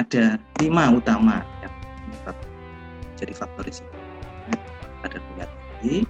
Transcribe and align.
ada 0.00 0.40
lima 0.64 0.96
utama 0.96 1.44
yang 1.60 1.74
jadi 3.20 3.36
faktor 3.36 3.68
risiko. 3.68 3.92
Ada 5.04 5.20
gula 5.20 5.44
tinggi, 5.44 6.08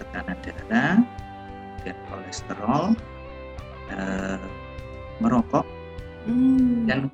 tekanan 0.00 0.36
darah, 0.40 0.96
dan 1.84 1.96
kolesterol, 2.08 2.84
eh, 3.92 4.40
merokok, 5.20 5.64
hmm. 6.24 6.88
dan 6.88 7.12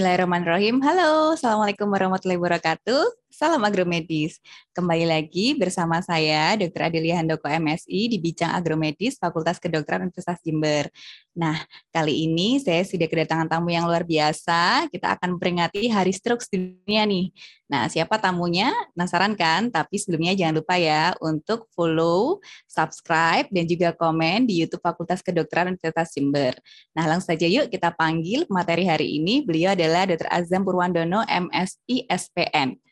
Bismillahirrahmanirrahim. 0.00 0.80
Halo, 0.80 1.36
Assalamualaikum 1.36 1.92
warahmatullahi 1.92 2.40
wabarakatuh. 2.40 3.19
Salam 3.40 3.64
agromedis. 3.64 4.36
Kembali 4.76 5.08
lagi 5.08 5.56
bersama 5.56 6.04
saya, 6.04 6.60
Dr. 6.60 6.92
Adelia 6.92 7.24
Handoko 7.24 7.48
MSI 7.48 8.12
di 8.12 8.20
Bidang 8.20 8.52
Agromedis 8.52 9.16
Fakultas 9.16 9.56
Kedokteran 9.56 10.04
Universitas 10.04 10.44
Jember. 10.44 10.92
Nah, 11.32 11.56
kali 11.88 12.28
ini 12.28 12.60
saya 12.60 12.84
sudah 12.84 13.08
kedatangan 13.08 13.48
tamu 13.48 13.72
yang 13.72 13.88
luar 13.88 14.04
biasa. 14.04 14.92
Kita 14.92 15.16
akan 15.16 15.40
memperingati 15.40 15.88
Hari 15.88 16.12
Stroke 16.12 16.44
Dunia 16.52 17.08
nih. 17.08 17.32
Nah, 17.64 17.88
siapa 17.88 18.20
tamunya? 18.20 18.76
Penasaran 18.92 19.32
kan? 19.32 19.72
Tapi 19.72 19.96
sebelumnya 19.96 20.36
jangan 20.36 20.60
lupa 20.60 20.76
ya 20.76 21.16
untuk 21.24 21.64
follow, 21.72 22.44
subscribe, 22.68 23.48
dan 23.48 23.64
juga 23.64 23.96
komen 23.96 24.44
di 24.44 24.60
YouTube 24.60 24.84
Fakultas 24.84 25.24
Kedokteran 25.24 25.72
Universitas 25.72 26.12
Jember. 26.12 26.60
Nah, 26.92 27.08
langsung 27.08 27.32
saja 27.32 27.48
yuk 27.48 27.72
kita 27.72 27.88
panggil 27.96 28.44
materi 28.52 28.84
hari 28.84 29.16
ini. 29.16 29.40
Beliau 29.40 29.72
adalah 29.72 30.04
Dr. 30.04 30.28
Azam 30.28 30.60
Purwandono, 30.60 31.24
MSI 31.24 32.04
SPN. 32.04 32.89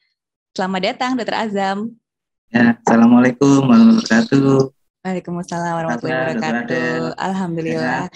Selamat 0.59 0.91
datang, 0.91 1.15
Dr. 1.15 1.39
Azam. 1.39 1.95
Ya, 2.51 2.75
Assalamualaikum 2.83 3.63
warahmatullahi 3.63 4.27
wabarakatuh. 4.27 4.59
Waalaikumsalam 5.07 5.71
warahmatullahi 5.71 6.19
wabarakatuh. 6.35 7.15
Alhamdulillah. 7.15 8.11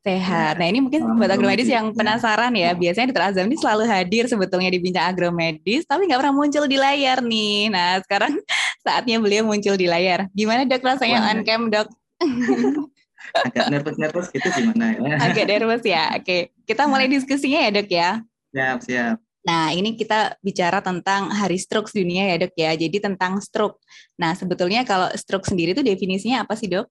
Sehat. 0.00 0.56
Nah 0.56 0.72
ini 0.72 0.80
mungkin 0.80 1.04
buat 1.20 1.28
agromedis 1.28 1.68
yang 1.68 1.92
penasaran 1.92 2.56
ya, 2.56 2.72
biasanya 2.72 3.12
Dr. 3.12 3.24
Azam 3.28 3.44
ini 3.52 3.60
selalu 3.60 3.84
hadir 3.84 4.24
sebetulnya 4.24 4.72
di 4.72 4.80
bincang 4.80 5.12
agromedis, 5.12 5.84
tapi 5.84 6.08
nggak 6.08 6.16
pernah 6.24 6.32
muncul 6.32 6.64
di 6.64 6.80
layar 6.80 7.20
nih. 7.20 7.68
Nah 7.68 8.00
sekarang 8.00 8.40
saatnya 8.88 9.20
beliau 9.20 9.44
muncul 9.44 9.76
di 9.76 9.84
layar. 9.84 10.32
Gimana 10.32 10.64
dok 10.64 10.80
rasanya 10.80 11.28
on 11.28 11.44
cam 11.44 11.68
dok? 11.68 11.92
Agak 13.44 13.68
nervous-nervous 13.68 14.32
gitu 14.32 14.48
gimana 14.48 14.96
ya? 14.96 15.28
Agak 15.28 15.44
nervous 15.44 15.84
ya. 15.84 16.08
Oke, 16.16 16.56
kita 16.64 16.88
mulai 16.88 17.04
diskusinya 17.12 17.68
ya 17.68 17.70
dok 17.76 17.88
ya. 17.92 18.24
Siap, 18.56 18.80
siap. 18.80 19.16
Nah, 19.42 19.74
ini 19.74 19.98
kita 19.98 20.38
bicara 20.38 20.78
tentang 20.78 21.26
Hari 21.34 21.58
Stroke 21.58 21.90
dunia 21.90 22.30
ya, 22.30 22.46
Dok 22.46 22.54
ya. 22.54 22.70
Jadi 22.78 23.02
tentang 23.02 23.42
stroke. 23.42 23.82
Nah, 24.14 24.38
sebetulnya 24.38 24.86
kalau 24.86 25.10
stroke 25.18 25.50
sendiri 25.50 25.74
itu 25.74 25.82
definisinya 25.82 26.46
apa 26.46 26.54
sih, 26.54 26.70
Dok? 26.70 26.86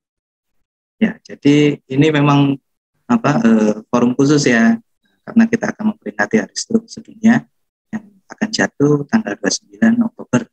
Ya, 0.99 1.15
jadi 1.23 1.79
ini 1.87 2.07
memang 2.11 2.59
apa 3.07 3.39
eh, 3.41 3.75
forum 3.87 4.11
khusus 4.19 4.43
ya, 4.51 4.75
karena 5.23 5.43
kita 5.47 5.71
akan 5.71 5.95
memperingati 5.95 6.35
Hari 6.43 6.55
Stroke 6.59 6.91
sedunia 6.91 7.47
yang 7.87 8.03
akan 8.27 8.47
jatuh 8.51 9.07
tanggal 9.07 9.33
29 9.39 10.11
Oktober. 10.11 10.43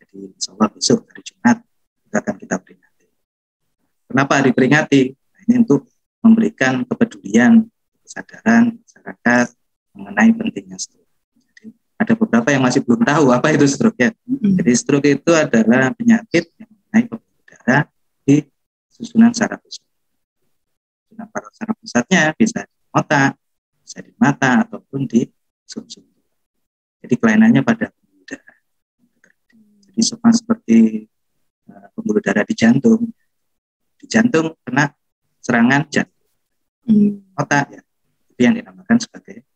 Jadi 0.00 0.32
insya 0.32 0.56
Allah 0.56 0.68
besok 0.72 1.04
hari 1.12 1.22
Jumat 1.22 1.60
itu 2.08 2.16
akan 2.16 2.34
kita 2.40 2.56
peringati. 2.64 3.06
Kenapa 4.08 4.34
diperingati? 4.40 5.00
Nah, 5.12 5.40
ini 5.44 5.54
untuk 5.60 5.84
memberikan 6.24 6.80
kepedulian, 6.88 7.68
kesadaran 8.02 8.72
masyarakat 8.80 9.46
mengenai 9.92 10.32
pentingnya 10.32 10.80
stroke 10.80 11.05
ada 11.96 12.12
beberapa 12.12 12.48
yang 12.52 12.60
masih 12.60 12.84
belum 12.84 13.02
tahu 13.02 13.32
apa 13.32 13.56
itu 13.56 13.64
stroke 13.64 13.96
ya. 13.96 14.12
Hmm. 14.28 14.52
Jadi 14.60 14.72
stroke 14.76 15.08
itu 15.08 15.32
adalah 15.32 15.90
penyakit 15.96 16.52
yang 16.60 16.68
mengenai 16.68 17.04
pembuluh 17.08 17.44
darah 17.48 17.82
di 18.28 18.44
susunan 18.92 19.32
saraf 19.32 19.60
pusat. 19.64 19.84
Susunan 21.08 21.28
saraf 21.56 21.76
pusatnya 21.80 22.22
bisa 22.36 22.68
di 22.68 22.76
otak, 22.92 23.32
bisa 23.80 23.98
di 24.04 24.12
mata 24.20 24.68
ataupun 24.68 25.08
di 25.08 25.24
sumsum. 25.64 26.04
Jadi 27.00 27.14
kelainannya 27.16 27.64
pada 27.64 27.88
pembuluh 27.88 28.24
darah. 28.28 28.58
Jadi 29.88 30.00
sama 30.04 30.28
seperti 30.36 31.08
uh, 31.72 31.88
pembuluh 31.96 32.20
darah 32.20 32.44
di 32.44 32.52
jantung. 32.52 33.08
Di 33.96 34.04
jantung 34.04 34.52
kena 34.68 34.92
serangan 35.40 35.88
jantung. 35.88 36.28
Hmm. 36.84 37.24
Otak 37.40 37.72
ya. 37.72 37.80
Itu 38.36 38.40
yang 38.44 38.54
dinamakan 38.60 39.00
sebagai. 39.00 39.48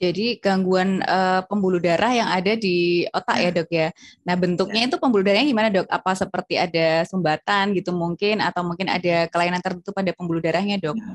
Jadi 0.00 0.40
gangguan 0.40 1.04
uh, 1.04 1.44
pembuluh 1.44 1.76
darah 1.76 2.08
yang 2.16 2.32
ada 2.32 2.56
di 2.56 3.04
otak 3.12 3.36
ya 3.36 3.50
dok 3.52 3.68
ya. 3.68 3.88
Nah 4.24 4.34
bentuknya 4.34 4.82
ya. 4.84 4.88
itu 4.88 4.96
pembuluh 4.96 5.20
darahnya 5.20 5.48
gimana 5.52 5.68
dok? 5.68 5.86
Apa 5.92 6.16
seperti 6.16 6.56
ada 6.56 7.04
sumbatan 7.04 7.76
gitu 7.76 7.92
mungkin 7.92 8.40
atau 8.40 8.64
mungkin 8.64 8.88
ada 8.88 9.28
kelainan 9.28 9.60
tertentu 9.60 9.92
pada 9.92 10.16
pembuluh 10.16 10.40
darahnya 10.40 10.80
dok? 10.80 10.96
Ya. 10.96 11.12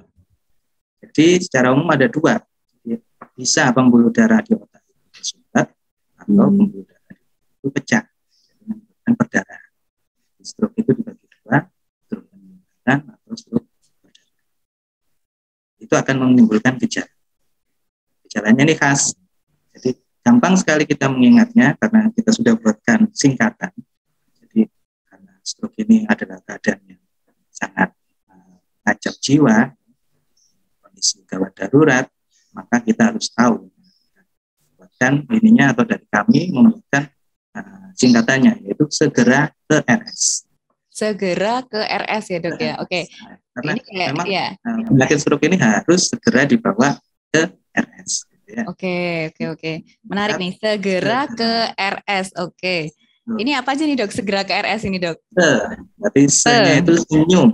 Jadi 1.09 1.28
secara 1.41 1.73
umum 1.73 1.90
ada 1.90 2.06
dua. 2.06 2.38
Bisa 3.34 3.73
pembuluh 3.73 4.13
darah 4.13 4.46
di 4.46 4.53
otak 4.53 4.84
itu 4.85 5.34
sumbat 5.34 5.73
atau 6.22 6.29
hmm. 6.29 6.53
pembuluh 6.53 6.85
darah 6.85 7.18
itu 7.18 7.68
pecah 7.73 8.03
dan 9.02 9.13
perdarahan. 9.18 9.72
Stroke 10.44 10.75
itu 10.78 10.91
dibagi 10.94 11.25
dua, 11.41 11.66
stroke 12.06 12.29
penyumbatan 12.29 13.00
atau 13.09 13.34
stroke 13.34 13.68
perdarahan. 13.73 14.38
Itu 15.81 15.94
akan 15.97 16.16
menimbulkan 16.29 16.78
gejala 16.78 17.09
Caranya 18.33 18.66
ini 18.66 18.73
khas. 18.73 19.13
Jadi 19.77 19.94
gampang 20.25 20.57
sekali 20.57 20.89
kita 20.89 21.05
mengingatnya 21.05 21.77
karena 21.77 22.09
kita 22.09 22.33
sudah 22.33 22.57
buatkan 22.57 23.13
singkatan. 23.13 23.69
Jadi 24.41 24.66
karena 25.05 25.33
stroke 25.45 25.77
ini 25.85 26.09
adalah 26.09 26.41
keadaan 26.41 26.97
yang 26.97 27.01
sangat 27.53 27.93
uh, 28.33 29.13
jiwa, 29.22 29.69
kondisi 30.81 31.22
gawat 31.29 31.53
darurat, 31.53 32.09
maka 32.57 32.81
kita 32.81 33.13
harus 33.13 33.29
tahu. 33.29 33.69
Buatkan 34.81 35.29
ininya 35.29 35.77
atau 35.77 35.85
dari 35.85 36.05
kami 36.09 36.49
membuatkan 36.49 37.13
uh, 37.53 37.93
singkatannya 37.93 38.66
yaitu 38.66 38.89
segera 38.89 39.53
ke 39.69 39.77
RS 39.85 40.49
segera 40.93 41.66
ke 41.66 41.81
RS 41.81 42.25
ya 42.29 42.38
dok 42.38 42.61
ya. 42.61 42.73
Oke. 42.77 42.85
Okay. 42.85 43.03
Karena 43.57 43.72
ini 43.73 43.81
kayak, 43.81 44.09
memang 44.13 44.27
ya. 44.29 44.45
penyakit 44.61 45.17
stroke 45.17 45.45
ini 45.49 45.57
harus 45.57 46.01
segera 46.05 46.45
dibawa 46.45 47.01
ke 47.33 47.41
RS. 47.73 48.29
Gitu 48.29 48.49
ya. 48.53 48.63
Oke, 48.69 48.97
oke, 49.33 49.44
oke. 49.57 49.71
Menarik 50.05 50.38
nih. 50.38 50.53
Segera 50.61 51.25
ke 51.25 51.51
RS. 51.73 52.38
Oke. 52.38 52.94
Hmm. 53.25 53.39
Ini 53.41 53.57
apa 53.57 53.73
aja 53.73 53.83
nih 53.88 53.97
dok? 53.97 54.11
Segera 54.13 54.45
ke 54.45 54.53
RS 54.53 54.81
ini 54.85 55.01
dok? 55.01 55.17
Se. 55.33 55.49
Berarti 55.97 56.22
se-nya 56.29 56.73
itu 56.77 56.93
senyum. 57.09 57.49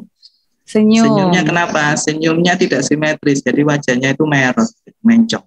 Senyum. 0.68 1.06
Senyumnya 1.08 1.42
kenapa? 1.48 1.96
Senyumnya 1.96 2.54
tidak 2.60 2.84
simetris. 2.84 3.40
Jadi 3.40 3.62
wajahnya 3.64 4.12
itu 4.12 4.24
merot, 4.28 4.70
mencong. 5.02 5.46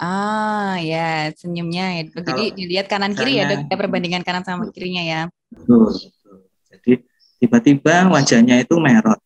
Ah 0.00 0.80
ya, 0.80 1.28
senyumnya 1.36 2.00
ya. 2.00 2.02
Jadi 2.08 2.44
dilihat 2.56 2.86
kanan 2.88 3.12
kiri 3.12 3.36
ya 3.36 3.44
dok, 3.46 3.68
ya 3.68 3.76
perbandingan 3.76 4.24
kanan 4.24 4.42
sama 4.42 4.72
kirinya 4.72 5.02
ya. 5.04 5.20
Betul, 5.52 5.92
betul. 5.92 6.36
Jadi 6.70 6.92
tiba-tiba 7.36 8.08
wajahnya 8.08 8.62
itu 8.64 8.74
merot. 8.80 9.20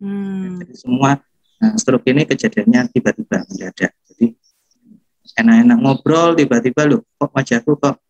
Hmm. 0.00 0.60
Jadi 0.60 0.74
semua 0.76 1.20
Nah, 1.60 1.76
stroke 1.76 2.08
ini 2.08 2.24
kejadiannya 2.24 2.88
tiba-tiba 2.88 3.44
mendadak. 3.44 3.92
Jadi 4.08 4.32
enak-enak 5.36 5.78
ngobrol 5.78 6.32
tiba-tiba 6.32 6.88
lu 6.88 7.04
kok 7.04 7.30
wajahku 7.36 7.76
kok 7.76 8.00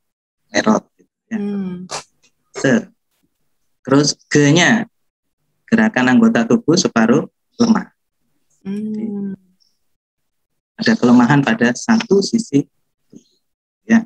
merot 0.54 0.86
gitu 0.94 1.14
ya. 1.30 1.38
Hmm. 1.38 1.74
Terus 3.82 4.14
G-nya 4.30 4.86
gerakan 5.66 6.14
anggota 6.14 6.46
tubuh 6.46 6.78
separuh 6.78 7.26
lemah. 7.58 7.90
Hmm. 8.60 9.32
ada 10.76 10.92
kelemahan 10.96 11.40
pada 11.40 11.72
satu 11.72 12.20
sisi 12.20 12.68
ya 13.88 14.04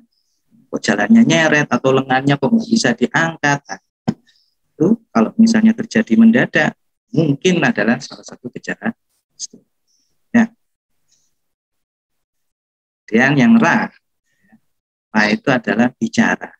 kok 0.70 0.78
jalannya 0.78 1.26
nyeret 1.26 1.66
atau 1.66 1.90
lengannya 1.90 2.38
kok 2.38 2.54
nggak 2.54 2.70
bisa 2.70 2.94
diangkat 2.94 3.58
nah, 3.66 3.82
itu 4.74 4.86
kalau 5.10 5.30
misalnya 5.38 5.74
terjadi 5.74 6.14
mendadak 6.14 6.78
mungkin 7.10 7.62
adalah 7.66 7.98
salah 7.98 8.22
satu 8.22 8.46
gejala 8.54 8.94
Ya. 10.34 10.50
Dan 13.08 13.36
yang 13.36 13.54
ra, 13.60 13.92
nah 15.12 15.26
itu 15.28 15.48
adalah 15.52 15.92
bicara. 15.94 16.50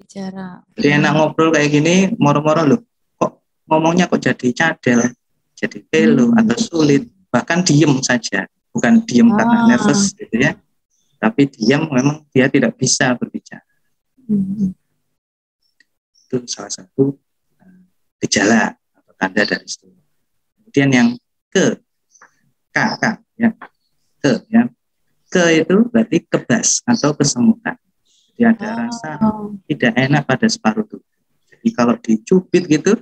Bicara. 0.00 0.64
Jadi 0.74 0.88
enak 0.90 1.12
ngobrol 1.14 1.52
kayak 1.54 1.70
gini, 1.70 1.94
moro-moro 2.18 2.64
loh, 2.64 2.80
kok 3.20 3.44
ngomongnya 3.68 4.08
kok 4.10 4.22
jadi 4.22 4.48
cadel, 4.54 5.00
jadi 5.54 5.78
pelu 5.86 6.32
hmm. 6.32 6.40
atau 6.42 6.56
sulit, 6.58 7.06
bahkan 7.30 7.62
diem 7.62 7.94
saja, 8.02 8.48
bukan 8.74 9.04
diem 9.06 9.28
ah. 9.30 9.36
karena 9.38 9.58
nervous 9.70 10.10
gitu 10.16 10.34
ya, 10.34 10.58
tapi 11.20 11.48
diam 11.48 11.88
memang 11.88 12.26
dia 12.34 12.50
tidak 12.50 12.74
bisa 12.74 13.14
berbicara. 13.14 13.64
Hmm. 14.24 14.72
Itu 16.24 16.44
salah 16.48 16.72
satu 16.72 17.14
uh, 17.60 17.80
gejala 18.24 18.74
atau 18.74 19.12
tanda 19.14 19.42
dari 19.44 19.68
stroke. 19.68 20.00
Kemudian 20.58 20.90
yang 20.90 21.08
ke 21.52 21.83
K, 22.74 22.78
K 22.98 23.04
ya 23.38 23.50
ke 24.18 24.32
ya 24.50 24.62
ke 25.30 25.42
itu 25.62 25.76
berarti 25.90 26.18
kebas 26.26 26.82
atau 26.86 27.14
kesemutan. 27.14 27.78
Jadi 28.34 28.42
ada 28.50 28.66
oh. 28.66 28.74
rasa 28.82 29.10
tidak 29.70 29.92
enak 29.94 30.22
pada 30.26 30.46
separuh 30.50 30.86
tubuh. 30.86 31.14
Jadi 31.50 31.68
kalau 31.70 31.94
dicubit 31.98 32.66
gitu 32.66 32.98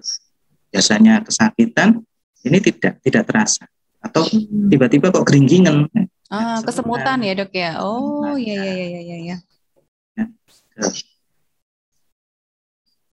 biasanya 0.72 1.24
kesakitan 1.24 2.00
ini 2.44 2.58
tidak 2.60 3.00
tidak 3.00 3.24
terasa 3.28 3.64
atau 4.02 4.24
hmm. 4.28 4.68
tiba-tiba 4.68 5.08
kok 5.08 5.24
geringgingan. 5.24 5.88
Ah, 6.32 6.60
kesemutan 6.64 7.20
ya 7.20 7.32
dok 7.36 7.52
ya. 7.52 7.80
Oh 7.80 8.34
iya 8.36 8.60
iya 8.64 8.86
iya 8.88 9.00
iya 9.00 9.16
ya. 9.28 9.36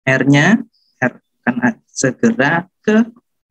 R-nya 0.08 0.46
R 0.98 1.12
kan 1.44 1.54
segera 1.86 2.66
ke 2.80 3.04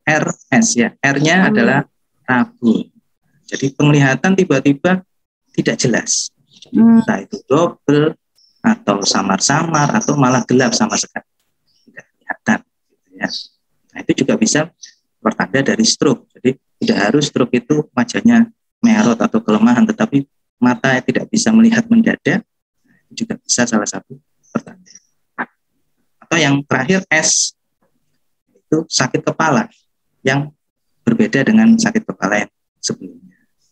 RS 0.04 0.66
ya. 0.74 0.88
R-nya 0.98 1.36
hmm. 1.42 1.48
adalah 1.54 1.80
rabun. 2.26 2.99
Jadi 3.50 3.74
penglihatan 3.74 4.38
tiba-tiba 4.38 5.02
tidak 5.50 5.76
jelas. 5.82 6.30
Hmm. 6.70 7.02
Entah 7.02 7.18
itu 7.26 7.42
double 7.50 8.14
atau 8.62 9.02
samar-samar 9.02 9.90
atau 9.96 10.14
malah 10.14 10.46
gelap 10.46 10.70
sama 10.70 10.94
sekali. 10.94 11.26
Tidak 11.90 12.04
kelihatan. 12.14 12.58
Gitu 12.86 13.08
ya. 13.18 13.28
Nah 13.90 13.98
itu 14.06 14.12
juga 14.22 14.34
bisa 14.38 14.70
pertanda 15.18 15.60
dari 15.60 15.82
stroke. 15.82 16.30
Jadi 16.38 16.54
tidak 16.80 16.98
harus 17.10 17.28
stroke 17.28 17.52
itu 17.52 17.84
wajahnya 17.92 18.48
merot 18.80 19.18
atau 19.20 19.42
kelemahan, 19.44 19.84
tetapi 19.84 20.24
mata 20.56 20.96
tidak 21.04 21.28
bisa 21.28 21.52
melihat 21.52 21.84
mendadak, 21.88 22.40
itu 23.08 23.24
juga 23.24 23.36
bisa 23.36 23.68
salah 23.68 23.88
satu 23.88 24.16
pertanda. 24.48 24.92
Atau 26.20 26.38
yang 26.40 26.64
terakhir 26.64 27.04
S, 27.12 27.52
itu 28.54 28.86
sakit 28.88 29.20
kepala 29.20 29.68
yang 30.24 30.48
berbeda 31.04 31.44
dengan 31.44 31.76
sakit 31.76 32.06
kepala 32.06 32.46
yang 32.46 32.50
sebelumnya. 32.80 33.29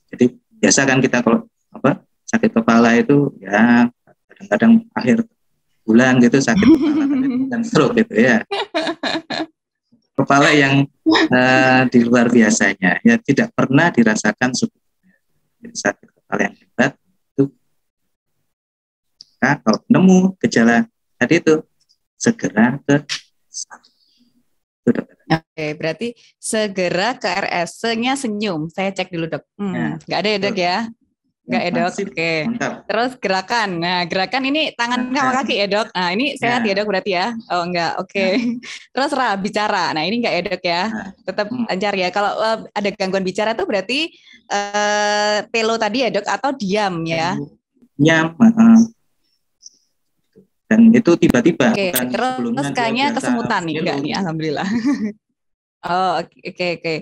Jadi 0.08 0.26
biasa 0.58 0.88
kan 0.88 0.98
kita 0.98 1.20
kalau 1.20 1.44
apa 1.72 2.02
sakit 2.28 2.50
kepala 2.50 2.96
itu 2.96 3.32
ya 3.40 3.88
kadang-kadang 4.28 4.72
akhir 4.92 5.16
bulan 5.84 6.20
gitu 6.20 6.36
sakit 6.40 6.66
kepala 6.68 7.04
dan 7.48 7.60
stroke 7.68 7.94
gitu 7.96 8.14
ya. 8.16 8.44
Kepala 10.18 10.50
yang 10.50 10.82
uh, 11.06 11.82
di 11.86 12.00
luar 12.02 12.26
biasanya 12.26 12.98
ya 13.06 13.16
tidak 13.22 13.54
pernah 13.54 13.88
dirasakan 13.94 14.50
sebelumnya. 14.50 15.16
Jadi 15.62 15.76
sakit 15.78 16.08
kepala 16.10 16.40
yang 16.50 16.56
hebat 16.58 16.92
itu 17.32 17.44
nah, 19.38 19.54
kalau 19.62 19.80
nemu 19.86 20.18
gejala 20.42 20.84
tadi 21.16 21.38
itu 21.38 21.54
segera 22.18 22.82
ke 22.82 23.06
Oke, 25.28 25.66
berarti 25.76 26.08
segera 26.40 27.18
ke 27.18 27.28
RS-nya 27.28 28.16
senyum. 28.16 28.72
Saya 28.72 28.94
cek 28.94 29.12
dulu 29.12 29.28
dok. 29.28 29.44
Hmm, 29.60 30.00
ya. 30.08 30.20
ada 30.20 30.28
ya 30.28 30.38
dok 30.40 30.56
ya? 30.56 30.76
Enggak 31.48 31.62
ya 31.64 31.70
dok, 31.72 31.86
oke. 31.88 32.04
Okay. 32.12 32.38
Terus 32.84 33.12
gerakan, 33.16 33.70
nah 33.80 34.04
gerakan 34.04 34.42
ini 34.52 34.62
tangan 34.76 35.08
sama 35.08 35.32
kaki 35.40 35.54
ya 35.56 35.66
dok. 35.66 35.88
Nah 35.96 36.08
ini 36.12 36.36
sehat 36.36 36.60
ya, 36.60 36.76
ya 36.76 36.84
dok 36.84 36.86
berarti 36.92 37.10
ya? 37.16 37.26
Oh 37.48 37.64
enggak, 37.64 37.92
oke. 37.96 38.12
Okay. 38.12 38.32
Ya. 38.36 38.60
Terus 38.92 39.10
ra 39.16 39.28
bicara, 39.40 39.84
nah 39.96 40.02
ini 40.04 40.20
enggak 40.20 40.34
ya 40.36 40.42
dok 40.44 40.62
ya? 40.62 40.82
Nah. 40.92 41.08
Tetap 41.24 41.46
hmm. 41.48 41.64
lancar 41.72 41.94
ya. 41.96 42.08
Kalau 42.12 42.32
uh, 42.36 42.58
ada 42.68 42.88
gangguan 42.92 43.24
bicara 43.24 43.56
tuh 43.56 43.64
berarti 43.64 44.12
uh, 44.52 45.48
pelo 45.48 45.80
tadi 45.80 46.04
ya 46.04 46.12
dok 46.12 46.28
atau 46.28 46.50
diam 46.52 47.00
ya? 47.08 47.32
Diam. 47.96 48.36
Uh, 48.36 48.84
dan 50.68 50.92
itu 50.92 51.16
tiba-tiba. 51.16 51.72
Okay. 51.72 51.90
terus 52.12 52.68
kayaknya 52.76 53.16
kesemutan 53.16 53.64
nih 53.64 53.74
enggak 53.80 53.96
nih, 54.04 54.12
alhamdulillah. 54.20 54.68
oh 55.88 56.20
oke 56.20 56.28
okay, 56.28 56.76
oke. 56.76 56.84
Okay. 56.84 56.98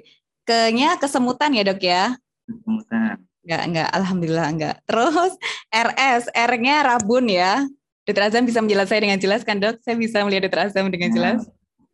Kenya 0.47 0.95
kesemutan 0.95 1.51
ya 1.51 1.63
dok 1.67 1.83
ya? 1.83 2.15
Kesemutan. 2.47 3.27
Enggak, 3.43 3.63
enggak. 3.67 3.89
Alhamdulillah 3.91 4.47
enggak. 4.47 4.77
Terus 4.87 5.33
RS, 5.75 6.31
R-nya 6.31 6.77
rabun 6.87 7.27
ya. 7.27 7.67
Dr. 8.07 8.31
Azam 8.31 8.47
bisa 8.47 8.63
menjelaskan 8.63 9.03
dengan 9.03 9.19
jelas 9.19 9.43
kan 9.43 9.59
dok? 9.59 9.83
Saya 9.83 9.99
bisa 9.99 10.23
melihat 10.23 10.47
Dr. 10.47 10.71
Azam 10.71 10.87
dengan 10.95 11.11
jelas. 11.11 11.43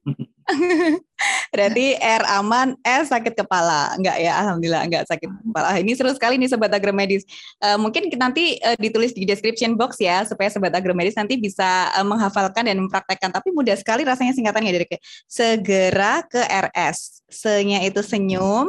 Berarti 1.54 1.94
R 1.98 2.24
aman, 2.40 2.74
S 2.82 3.12
sakit 3.12 3.34
kepala. 3.38 3.94
Enggak 3.94 4.16
ya, 4.18 4.32
alhamdulillah 4.42 4.82
enggak 4.84 5.04
sakit 5.06 5.28
kepala. 5.28 5.78
Ini 5.78 5.92
seru 5.94 6.10
sekali 6.12 6.40
nih 6.40 6.50
sobat 6.50 6.72
agromedis. 6.72 7.22
Uh, 7.62 7.78
mungkin 7.78 8.10
nanti 8.18 8.58
uh, 8.62 8.76
ditulis 8.76 9.14
di 9.14 9.22
description 9.28 9.78
box 9.78 10.00
ya 10.02 10.26
supaya 10.26 10.50
sobat 10.50 10.74
agromedis 10.74 11.14
nanti 11.14 11.38
bisa 11.38 11.92
uh, 11.94 12.06
menghafalkan 12.06 12.66
dan 12.66 12.78
mempraktekkan. 12.80 13.30
Tapi 13.30 13.54
mudah 13.54 13.76
sekali 13.78 14.02
rasanya 14.02 14.34
singkatannya 14.34 14.72
dari 14.72 14.86
segera 15.30 16.24
ke 16.26 16.42
RS. 16.42 17.24
Se-nya 17.32 17.80
itu 17.86 18.04
senyum, 18.04 18.68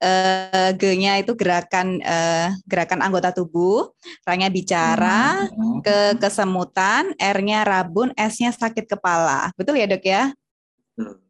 uh, 0.00 0.70
G-nya 0.74 1.20
itu 1.20 1.36
gerakan 1.36 2.00
uh, 2.02 2.48
gerakan 2.66 3.04
anggota 3.04 3.30
tubuh, 3.30 3.92
R-nya 4.24 4.48
bicara, 4.48 5.46
hmm. 5.46 5.84
ke 5.84 5.98
kesemutan, 6.18 7.12
R-nya 7.16 7.62
rabun, 7.62 8.10
S-nya 8.16 8.50
sakit 8.50 8.88
kepala. 8.88 9.52
Betul 9.54 9.78
ya, 9.78 9.86
Dok 9.86 10.04
ya? 10.04 10.32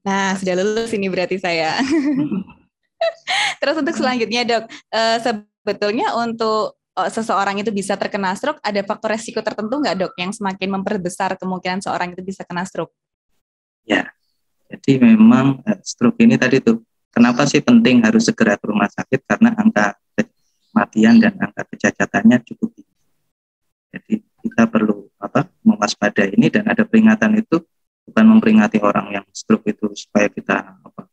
Nah, 0.04 0.34
sudah 0.36 0.54
lulus 0.58 0.90
ini 0.96 1.06
berarti 1.06 1.36
saya. 1.38 1.78
Terus 3.60 3.76
untuk 3.80 3.94
selanjutnya, 3.96 4.42
Dok, 4.44 4.64
uh, 4.92 5.18
sebetulnya 5.20 6.12
untuk 6.16 6.76
seseorang 7.00 7.56
itu 7.56 7.72
bisa 7.72 7.96
terkena 7.96 8.36
stroke, 8.36 8.60
ada 8.60 8.84
faktor 8.84 9.16
resiko 9.16 9.40
tertentu 9.40 9.80
nggak, 9.80 9.96
Dok, 9.96 10.12
yang 10.20 10.32
semakin 10.34 10.68
memperbesar 10.80 11.38
kemungkinan 11.40 11.80
seorang 11.80 12.12
itu 12.12 12.20
bisa 12.20 12.44
kena 12.44 12.66
stroke? 12.68 12.92
Ya, 13.88 14.12
jadi 14.68 15.00
memang 15.00 15.64
stroke 15.80 16.20
ini 16.20 16.36
tadi 16.36 16.60
tuh 16.60 16.84
Kenapa 17.10 17.42
sih 17.42 17.58
penting 17.58 18.06
harus 18.06 18.30
segera 18.30 18.54
ke 18.54 18.70
rumah 18.70 18.86
sakit? 18.86 19.26
Karena 19.26 19.50
angka 19.58 19.98
kematian 20.14 21.18
dan 21.18 21.34
angka 21.42 21.66
kecacatannya 21.74 22.38
cukup 22.46 22.70
tinggi. 22.78 22.96
Jadi 23.90 24.14
kita 24.46 24.70
perlu 24.70 25.10
apa 25.18 25.50
mewaspadai 25.66 26.38
ini 26.38 26.46
dan 26.54 26.70
ada 26.70 26.86
peringatan 26.86 27.34
itu 27.42 27.66
bukan 28.10 28.24
memperingati 28.36 28.82
orang 28.82 29.06
yang 29.14 29.24
stroke 29.30 29.70
itu 29.70 29.86
supaya 29.94 30.26
kita 30.26 30.76
apa 30.82 31.06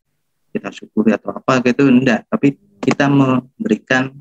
kita 0.49 0.73
syukuri 0.73 1.13
atau 1.13 1.37
apa 1.37 1.61
gitu 1.61 1.85
enggak 1.85 2.25
tapi 2.27 2.57
kita 2.81 3.05
memberikan 3.05 4.11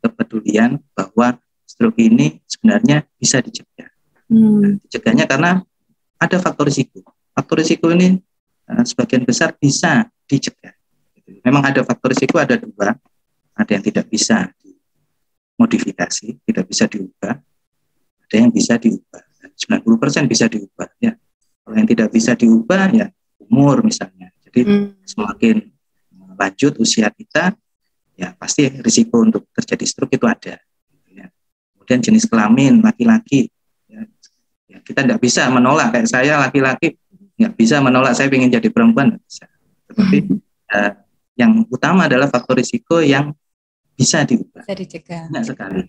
kepedulian 0.00 0.80
bahwa 0.96 1.36
stroke 1.68 2.00
ini 2.00 2.40
sebenarnya 2.48 3.04
bisa 3.20 3.44
dicegah 3.44 3.92
hmm. 4.32 4.80
dicegahnya 4.88 5.28
karena 5.28 5.60
ada 6.16 6.36
faktor 6.40 6.72
risiko 6.72 7.04
faktor 7.36 7.60
risiko 7.60 7.92
ini 7.92 8.16
uh, 8.72 8.84
sebagian 8.88 9.28
besar 9.28 9.52
bisa 9.60 10.08
dicegah 10.24 10.80
Memang 11.40 11.62
ada 11.62 11.80
faktor 11.86 12.10
risiko 12.10 12.36
ada 12.42 12.58
dua, 12.58 12.98
ada 13.54 13.70
yang 13.70 13.84
tidak 13.86 14.10
bisa 14.10 14.50
dimodifikasi, 14.58 16.42
tidak 16.42 16.64
bisa 16.66 16.84
diubah, 16.90 17.34
ada 18.26 18.34
yang 18.34 18.50
bisa 18.50 18.74
diubah. 18.76 19.22
90% 19.60 20.24
bisa 20.24 20.48
diubah 20.48 20.88
ya. 21.00 21.12
Kalau 21.70 21.78
yang 21.78 21.86
tidak 21.86 22.10
bisa 22.10 22.34
diubah 22.34 22.90
ya 22.90 23.06
umur 23.46 23.86
misalnya. 23.86 24.34
Jadi 24.42 24.66
hmm. 24.66 25.06
semakin 25.06 25.70
lanjut 26.34 26.82
usia 26.82 27.06
kita 27.14 27.54
ya 28.18 28.34
pasti 28.34 28.66
risiko 28.82 29.22
untuk 29.22 29.46
terjadi 29.54 29.86
stroke 29.86 30.18
itu 30.18 30.26
ada. 30.26 30.58
Ya. 31.06 31.30
Kemudian 31.78 32.02
jenis 32.02 32.26
kelamin 32.26 32.82
laki-laki 32.82 33.54
ya, 33.86 34.02
ya 34.66 34.82
kita 34.82 35.06
tidak 35.06 35.22
bisa 35.22 35.46
menolak 35.46 35.94
kayak 35.94 36.10
saya 36.10 36.42
laki-laki 36.42 36.98
nggak 37.38 37.54
bisa 37.54 37.78
menolak 37.78 38.18
saya 38.18 38.26
ingin 38.34 38.50
jadi 38.50 38.66
perempuan 38.66 39.14
bisa. 39.22 39.46
Tetapi 39.86 40.26
hmm. 40.26 40.74
uh, 40.74 40.92
yang 41.38 41.62
utama 41.70 42.10
adalah 42.10 42.26
faktor 42.26 42.58
risiko 42.58 42.98
yang 42.98 43.30
bisa 43.94 44.26
diubah. 44.26 44.66
Bisa 44.66 44.74
dicegah. 44.74 45.30
Banyak 45.30 45.46
sekali. 45.46 45.86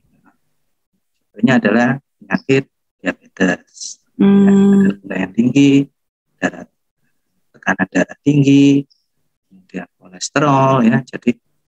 Contohnya 1.33 1.57
adalah 1.57 1.89
penyakit 2.21 2.69
diabetes, 3.01 4.00
hmm. 4.21 5.01
darah 5.01 5.19
yang 5.25 5.33
tinggi, 5.33 5.71
darah 6.37 6.65
tekanan 7.51 7.87
darah 7.89 8.17
tinggi, 8.21 8.85
kemudian 9.49 9.89
kolesterol 9.97 10.85
ya. 10.85 10.97
Jadi 11.01 11.31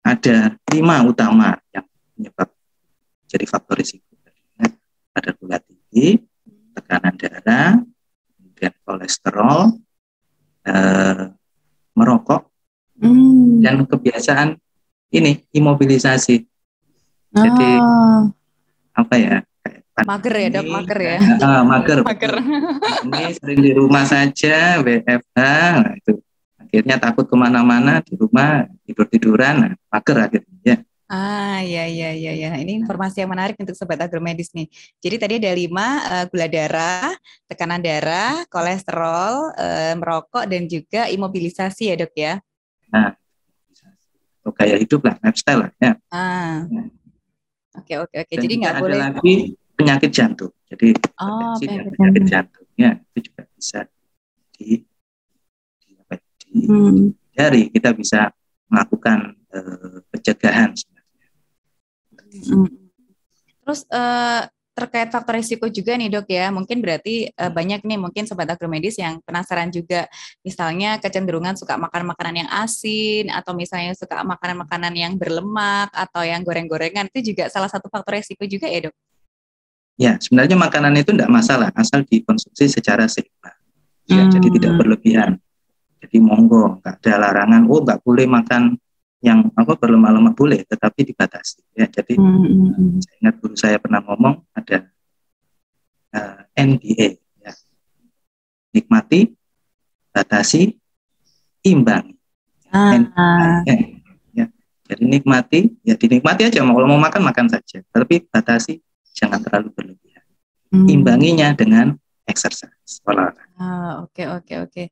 ada 0.03 0.59
lima 0.75 0.95
utama 1.07 1.55
yang 1.71 1.87
menyebab 2.19 2.51
jadi 3.31 3.45
faktor 3.47 3.79
risiko. 3.79 4.11
Ada 5.13 5.29
gula 5.37 5.61
tinggi, 5.61 6.17
tekanan 6.73 7.13
darah, 7.21 7.77
kemudian 8.33 8.73
kolesterol, 8.81 9.77
eh, 10.65 11.29
merokok, 11.93 12.49
hmm. 12.97 13.61
dan 13.61 13.85
kebiasaan 13.85 14.57
ini 15.13 15.45
imobilisasi. 15.53 16.41
Oh. 17.37 17.45
Jadi 17.45 17.69
apa 18.97 19.15
ya? 19.21 19.35
Mager 20.01 20.33
ya 20.33 20.47
dok, 20.49 20.65
mager 20.65 20.99
ya. 20.99 21.17
Uh, 21.37 21.61
mager. 21.61 21.99
mager. 22.01 22.33
Ini 23.05 23.23
sering 23.37 23.59
di 23.61 23.71
rumah 23.77 24.03
saja, 24.09 24.81
WFH, 24.81 25.39
nah 25.77 25.93
itu 25.93 26.17
akhirnya 26.57 26.97
takut 26.97 27.29
ke 27.29 27.35
mana-mana 27.37 28.01
di 28.01 28.17
rumah 28.17 28.65
tidur 28.81 29.05
tiduran, 29.05 29.53
nah, 29.61 29.73
mager 29.93 30.17
akhirnya. 30.17 30.57
Ya. 30.65 30.77
Ah, 31.13 31.61
ya, 31.61 31.85
ya, 31.85 32.09
ya, 32.09 32.33
ya. 32.33 32.57
Ini 32.57 32.81
informasi 32.81 33.21
yang 33.21 33.29
menarik 33.29 33.53
untuk 33.61 33.77
sobat 33.77 34.01
agromedis 34.01 34.49
nih. 34.57 34.65
Jadi 34.97 35.15
tadi 35.21 35.33
ada 35.37 35.53
lima 35.53 36.01
uh, 36.09 36.25
gula 36.25 36.49
darah, 36.49 37.13
tekanan 37.45 37.85
darah, 37.85 38.41
kolesterol, 38.49 39.53
uh, 39.53 39.93
merokok, 39.93 40.49
dan 40.49 40.65
juga 40.65 41.05
imobilisasi 41.13 41.93
ya 41.93 41.95
dok 42.01 42.13
ya. 42.17 42.33
Nah, 42.89 43.13
gaya 44.57 44.75
hidup 44.81 45.05
lah, 45.05 45.21
lifestyle 45.21 45.69
lah 45.69 45.71
ya. 45.77 45.91
Ah, 46.09 46.65
oke, 47.77 47.93
oke, 48.09 48.15
oke. 48.25 48.33
Jadi 48.33 48.53
nggak 48.57 48.75
boleh. 48.81 48.97
Ada 48.97 49.21
lagi 49.21 49.35
penyakit 49.77 50.11
jantung. 50.13 50.53
Jadi 50.69 50.97
oh, 51.21 51.57
penyakit, 51.59 51.91
penyakit 51.97 52.23
jantung 52.25 52.67
ya 52.73 52.97
itu 53.13 53.29
juga 53.29 53.41
bisa 53.53 53.79
di, 54.57 54.81
di, 55.81 55.89
apa, 56.01 56.13
di 56.17 56.59
hmm. 56.65 57.05
dari 57.33 57.61
kita 57.69 57.93
bisa 57.93 58.33
melakukan 58.69 59.37
uh, 59.53 60.01
pencegahan 60.09 60.73
Hmm. 62.33 62.65
Terus 63.61 63.85
uh, 63.93 64.49
terkait 64.73 65.13
faktor 65.13 65.37
risiko 65.37 65.69
juga 65.69 65.93
nih 65.93 66.09
dok 66.09 66.25
ya, 66.25 66.49
mungkin 66.49 66.81
berarti 66.81 67.29
uh, 67.29 67.53
banyak 67.53 67.85
nih 67.85 68.01
mungkin 68.01 68.25
sobat 68.25 68.49
agromedis 68.49 68.97
yang 68.97 69.21
penasaran 69.21 69.69
juga, 69.69 70.09
misalnya 70.41 70.97
kecenderungan 70.97 71.53
suka 71.53 71.77
makan 71.77 72.09
makanan 72.09 72.35
yang 72.41 72.49
asin 72.49 73.29
atau 73.29 73.53
misalnya 73.53 73.93
suka 73.93 74.25
makanan-makanan 74.25 74.93
yang 74.97 75.13
berlemak 75.13 75.93
atau 75.93 76.25
yang 76.25 76.41
goreng-gorengan 76.41 77.05
itu 77.13 77.33
juga 77.33 77.53
salah 77.53 77.69
satu 77.69 77.85
faktor 77.85 78.17
risiko 78.17 78.49
juga 78.49 78.65
ya 78.65 78.89
dok? 78.89 78.95
Ya 79.93 80.17
sebenarnya 80.17 80.57
makanan 80.57 80.97
itu 80.97 81.13
tidak 81.13 81.29
masalah 81.29 81.69
asal 81.77 82.01
dikonsumsi 82.01 82.65
secara 82.65 83.05
seimbang, 83.05 83.57
ya 84.09 84.25
hmm. 84.25 84.31
jadi 84.33 84.47
tidak 84.57 84.73
berlebihan. 84.81 85.31
Jadi 86.01 86.17
monggo 86.19 86.81
nggak 86.81 86.97
ada 86.99 87.13
larangan, 87.29 87.69
oh 87.69 87.79
nggak 87.85 88.01
boleh 88.01 88.25
makan 88.25 88.75
yang 89.23 89.47
apa 89.55 89.79
berlemak-lemak 89.79 90.35
boleh 90.35 90.59
tetapi 90.67 91.07
dibatasi 91.07 91.63
ya 91.71 91.87
jadi 91.87 92.19
mm-hmm. 92.19 92.99
saya 92.99 93.15
ingat 93.23 93.35
guru 93.39 93.55
saya 93.55 93.77
pernah 93.79 94.03
ngomong 94.03 94.43
ada 94.51 94.91
uh, 96.11 96.43
eh, 96.43 96.59
NBA 96.59 97.07
ya 97.39 97.51
nikmati 98.75 99.31
batasi 100.11 100.75
imbangi 101.63 102.19
ah. 102.75 103.63
ya, 103.63 103.75
ya 104.35 104.45
jadi 104.91 105.03
nikmati 105.07 105.71
ya 105.87 105.95
dinikmati 105.95 106.51
aja 106.51 106.59
kalau 106.59 106.83
mau 106.83 106.99
makan 106.99 107.23
makan 107.23 107.47
saja 107.47 107.79
tapi 107.95 108.27
batasi 108.27 108.83
jangan 109.13 109.39
terlalu 109.45 109.69
berlebihan 109.71 110.25
mm. 110.73 110.87
imbanginya 110.89 111.49
dengan 111.55 111.95
exercise 112.27 112.99
olahraga 113.05 113.45
ah, 113.61 114.03
oke 114.03 114.23
oke 114.27 114.53
oke 114.69 114.83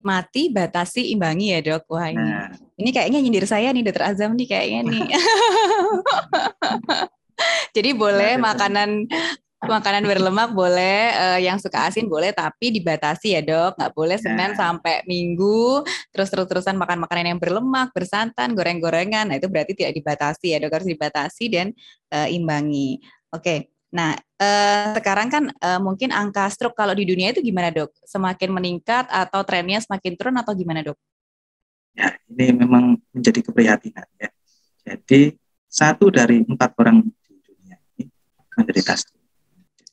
mati, 0.00 0.48
batasi, 0.48 1.12
imbangi 1.12 1.52
ya 1.52 1.60
dok. 1.60 1.84
Wah 1.92 2.08
ini, 2.08 2.20
nah. 2.20 2.48
ini 2.80 2.90
kayaknya 2.90 3.20
nyindir 3.20 3.44
saya 3.44 3.68
nih 3.70 3.84
dokter 3.84 4.04
Azam 4.08 4.32
nih 4.32 4.48
kayaknya 4.48 4.80
nih. 4.88 5.02
Jadi 7.76 7.90
boleh 7.96 8.36
nah, 8.36 8.52
makanan 8.52 9.08
makanan 9.60 10.08
berlemak 10.08 10.56
boleh, 10.56 11.12
uh, 11.12 11.38
yang 11.40 11.60
suka 11.60 11.88
asin 11.88 12.08
boleh, 12.08 12.32
tapi 12.32 12.72
dibatasi 12.72 13.36
ya 13.36 13.42
dok. 13.44 13.76
Nggak 13.76 13.92
boleh 13.92 14.16
senin 14.16 14.52
nah. 14.52 14.56
sampai 14.56 15.04
minggu, 15.04 15.84
terus 16.12 16.32
terus-terusan 16.32 16.76
makan 16.80 17.04
makanan 17.04 17.36
yang 17.36 17.40
berlemak, 17.40 17.92
bersantan, 17.92 18.56
goreng-gorengan. 18.56 19.28
Nah 19.28 19.36
itu 19.36 19.48
berarti 19.52 19.76
tidak 19.76 19.92
dibatasi 19.96 20.56
ya 20.56 20.58
dok, 20.64 20.72
harus 20.80 20.88
dibatasi 20.88 21.44
dan 21.52 21.66
uh, 22.12 22.28
imbangi. 22.28 23.00
Oke, 23.30 23.70
Nah, 23.90 24.14
eh, 24.14 24.94
sekarang 24.94 25.28
kan 25.28 25.44
eh, 25.50 25.80
mungkin 25.82 26.14
angka 26.14 26.46
stroke 26.46 26.78
kalau 26.78 26.94
di 26.94 27.02
dunia 27.02 27.34
itu 27.34 27.42
gimana 27.42 27.74
dok? 27.74 27.90
Semakin 28.06 28.50
meningkat 28.54 29.10
atau 29.10 29.42
trennya 29.42 29.82
semakin 29.82 30.14
turun 30.14 30.38
atau 30.38 30.54
gimana 30.54 30.86
dok? 30.86 30.98
Ya, 31.98 32.14
ini 32.30 32.54
memang 32.54 33.02
menjadi 33.10 33.42
keprihatinan 33.50 34.06
ya. 34.14 34.30
Jadi 34.86 35.34
satu 35.66 36.06
dari 36.08 36.46
empat 36.46 36.70
orang 36.78 37.02
di 37.02 37.34
dunia 37.42 37.76
ini 37.98 38.06
menderita 38.54 38.94
stroke. 38.94 39.19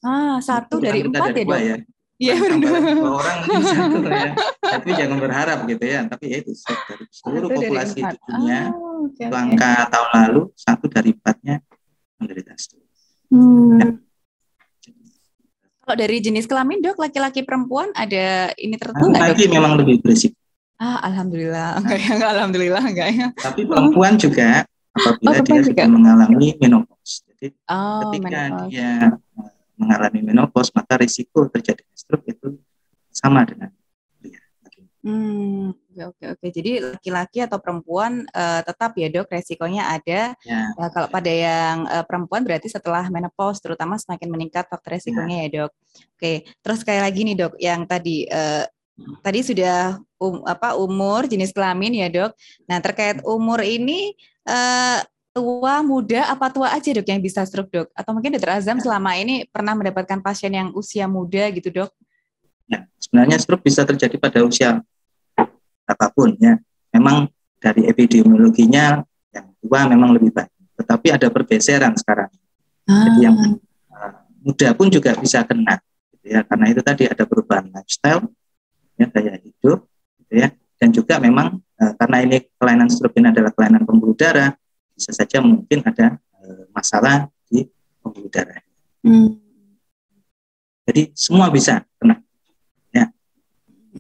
Ah, 0.07 0.39
satu 0.39 0.79
dari 0.79 1.03
empat 1.03 1.35
ya 1.35 1.43
dok? 1.43 1.59
Ya. 1.59 1.77
Iya 2.17 2.33
dua 2.57 3.21
orang 3.21 3.39
satu 3.75 3.97
ya. 4.09 4.33
Tapi 4.57 4.89
jangan 4.97 5.17
berharap 5.21 5.59
gitu 5.69 5.83
ya. 5.85 6.01
Tapi 6.07 6.25
ya 6.33 6.37
itu 6.41 6.51
dari 6.65 7.05
seluruh 7.13 7.49
satu 7.51 7.57
populasi 7.61 7.99
di 8.01 8.17
dunia, 8.25 8.61
oh, 8.73 9.05
okay, 9.11 9.27
okay. 9.29 9.85
tahun 9.93 10.09
lalu 10.25 10.41
satu 10.57 10.85
dari 10.89 11.13
empatnya 11.13 11.55
menderita 12.17 12.57
stroke. 12.57 12.89
Hmm. 13.29 13.77
Ya. 13.77 13.87
Kalau 15.87 15.95
dari 16.03 16.17
jenis 16.19 16.49
kelamin 16.49 16.83
dok, 16.83 16.99
laki-laki 16.99 17.45
perempuan 17.45 17.93
ada 17.93 18.51
ini 18.57 18.75
tertentu 18.75 19.13
nggak? 19.13 19.37
Laki 19.37 19.45
memang 19.47 19.77
lebih 19.77 20.01
berisik. 20.01 20.33
Ah, 20.81 21.05
alhamdulillah, 21.05 21.75
enggak 21.85 21.99
ya, 22.01 22.09
enggak 22.17 22.31
alhamdulillah 22.33 22.83
enggak 22.83 23.09
ya. 23.13 23.27
Tapi 23.37 23.61
perempuan 23.69 24.17
juga 24.17 24.65
apabila 24.97 25.37
oh, 25.37 25.45
dia 25.45 25.59
juga. 25.63 25.83
mengalami 25.85 26.47
menopause. 26.57 27.21
Jadi 27.29 27.53
oh, 27.69 28.09
ketika 28.09 28.39
menopause. 28.41 28.69
dia 28.73 28.91
mengalami 29.77 30.25
menopause, 30.25 30.74
maka 30.74 30.98
risiko 30.98 31.46
terjadi 31.48 31.86
stroke 31.93 32.27
itu 32.27 32.57
sama 33.13 33.46
dengan 33.46 33.69
Hmm, 35.07 35.72
oke 35.72 36.03
oke 36.12 36.24
oke. 36.36 36.46
Jadi 36.51 36.84
laki-laki 36.84 37.39
atau 37.39 37.63
perempuan 37.63 38.27
uh, 38.27 38.60
tetap 38.60 38.91
ya 39.00 39.07
dok 39.07 39.31
resikonya 39.31 39.88
ada. 39.96 40.36
Ya. 40.43 40.62
Uh, 40.75 40.89
kalau 40.91 41.07
pada 41.07 41.31
yang 41.31 41.88
uh, 41.88 42.03
perempuan 42.03 42.43
berarti 42.43 42.67
setelah 42.67 43.07
menopause 43.07 43.63
terutama 43.63 43.96
semakin 43.96 44.27
meningkat 44.27 44.67
faktor 44.67 45.00
resikonya 45.00 45.46
ya, 45.46 45.48
ya 45.48 45.50
dok. 45.63 45.72
Oke, 46.12 46.43
terus 46.60 46.84
sekali 46.84 47.00
lagi 47.00 47.24
nih 47.24 47.39
dok, 47.39 47.53
yang 47.55 47.88
tadi 47.88 48.27
uh, 48.27 48.67
tadi 49.24 49.39
sudah 49.48 49.96
um, 50.19 50.43
apa 50.43 50.75
umur 50.75 51.24
jenis 51.24 51.55
kelamin 51.55 52.03
ya 52.03 52.12
dok. 52.12 52.36
Nah 52.67 52.84
terkait 52.84 53.24
umur 53.24 53.63
ini 53.63 54.12
uh, 54.43 55.00
tua, 55.38 55.86
muda, 55.86 56.34
apa 56.34 56.50
tua 56.50 56.74
aja 56.74 56.89
dok 56.89 57.06
yang 57.06 57.22
bisa 57.22 57.46
stroke 57.46 57.70
dok? 57.70 57.88
Atau 57.94 58.17
mungkin 58.17 58.34
dokter 58.34 58.58
Azam 58.58 58.82
selama 58.82 59.13
ini 59.13 59.46
pernah 59.46 59.77
mendapatkan 59.77 60.17
pasien 60.25 60.50
yang 60.50 60.74
usia 60.74 61.06
muda 61.06 61.46
gitu 61.53 61.70
dok? 61.70 61.94
Ya, 62.65 62.89
sebenarnya 62.98 63.38
stroke 63.38 63.62
bisa 63.62 63.86
terjadi 63.86 64.17
pada 64.17 64.41
usia 64.41 64.82
apa 65.86 66.06
pun 66.10 66.34
ya. 66.41 66.58
Memang 66.89 67.29
dari 67.62 67.86
epidemiologinya 67.86 69.06
yang 69.29 69.48
tua 69.62 69.86
memang 69.86 70.17
lebih 70.17 70.34
baik. 70.34 70.50
Tetapi 70.82 71.08
ada 71.13 71.29
pergeseran 71.29 71.94
sekarang. 71.94 72.34
Ah. 72.89 73.06
Jadi 73.06 73.20
yang 73.22 73.38
uh, 73.94 74.12
muda 74.41 74.74
pun 74.74 74.89
juga 74.89 75.13
bisa 75.22 75.46
kena 75.46 75.77
gitu 76.17 76.34
ya 76.34 76.41
karena 76.41 76.65
itu 76.74 76.82
tadi 76.82 77.03
ada 77.06 77.24
perubahan 77.29 77.70
lifestyle 77.70 78.25
ya 78.98 79.06
gaya 79.12 79.36
hidup 79.38 79.86
gitu 80.24 80.34
ya 80.34 80.48
dan 80.79 80.89
juga 80.96 81.20
memang 81.20 81.60
uh, 81.60 81.94
karena 82.00 82.17
ini 82.24 82.38
kelainan 82.56 82.88
stroke 82.88 83.20
ini 83.20 83.29
adalah 83.29 83.51
kelainan 83.51 83.84
pembuluh 83.84 84.15
darah 84.15 84.56
bisa 84.97 85.13
saja 85.13 85.37
mungkin 85.45 85.85
ada 85.85 86.17
uh, 86.41 86.65
masalah 86.73 87.29
di 87.45 87.69
pembuluh 88.01 88.33
darah. 88.33 88.57
Hmm. 89.05 89.37
Jadi 90.89 91.13
semua 91.13 91.53
bisa 91.53 91.85
kena. 92.01 92.17
Ya. 92.89 93.13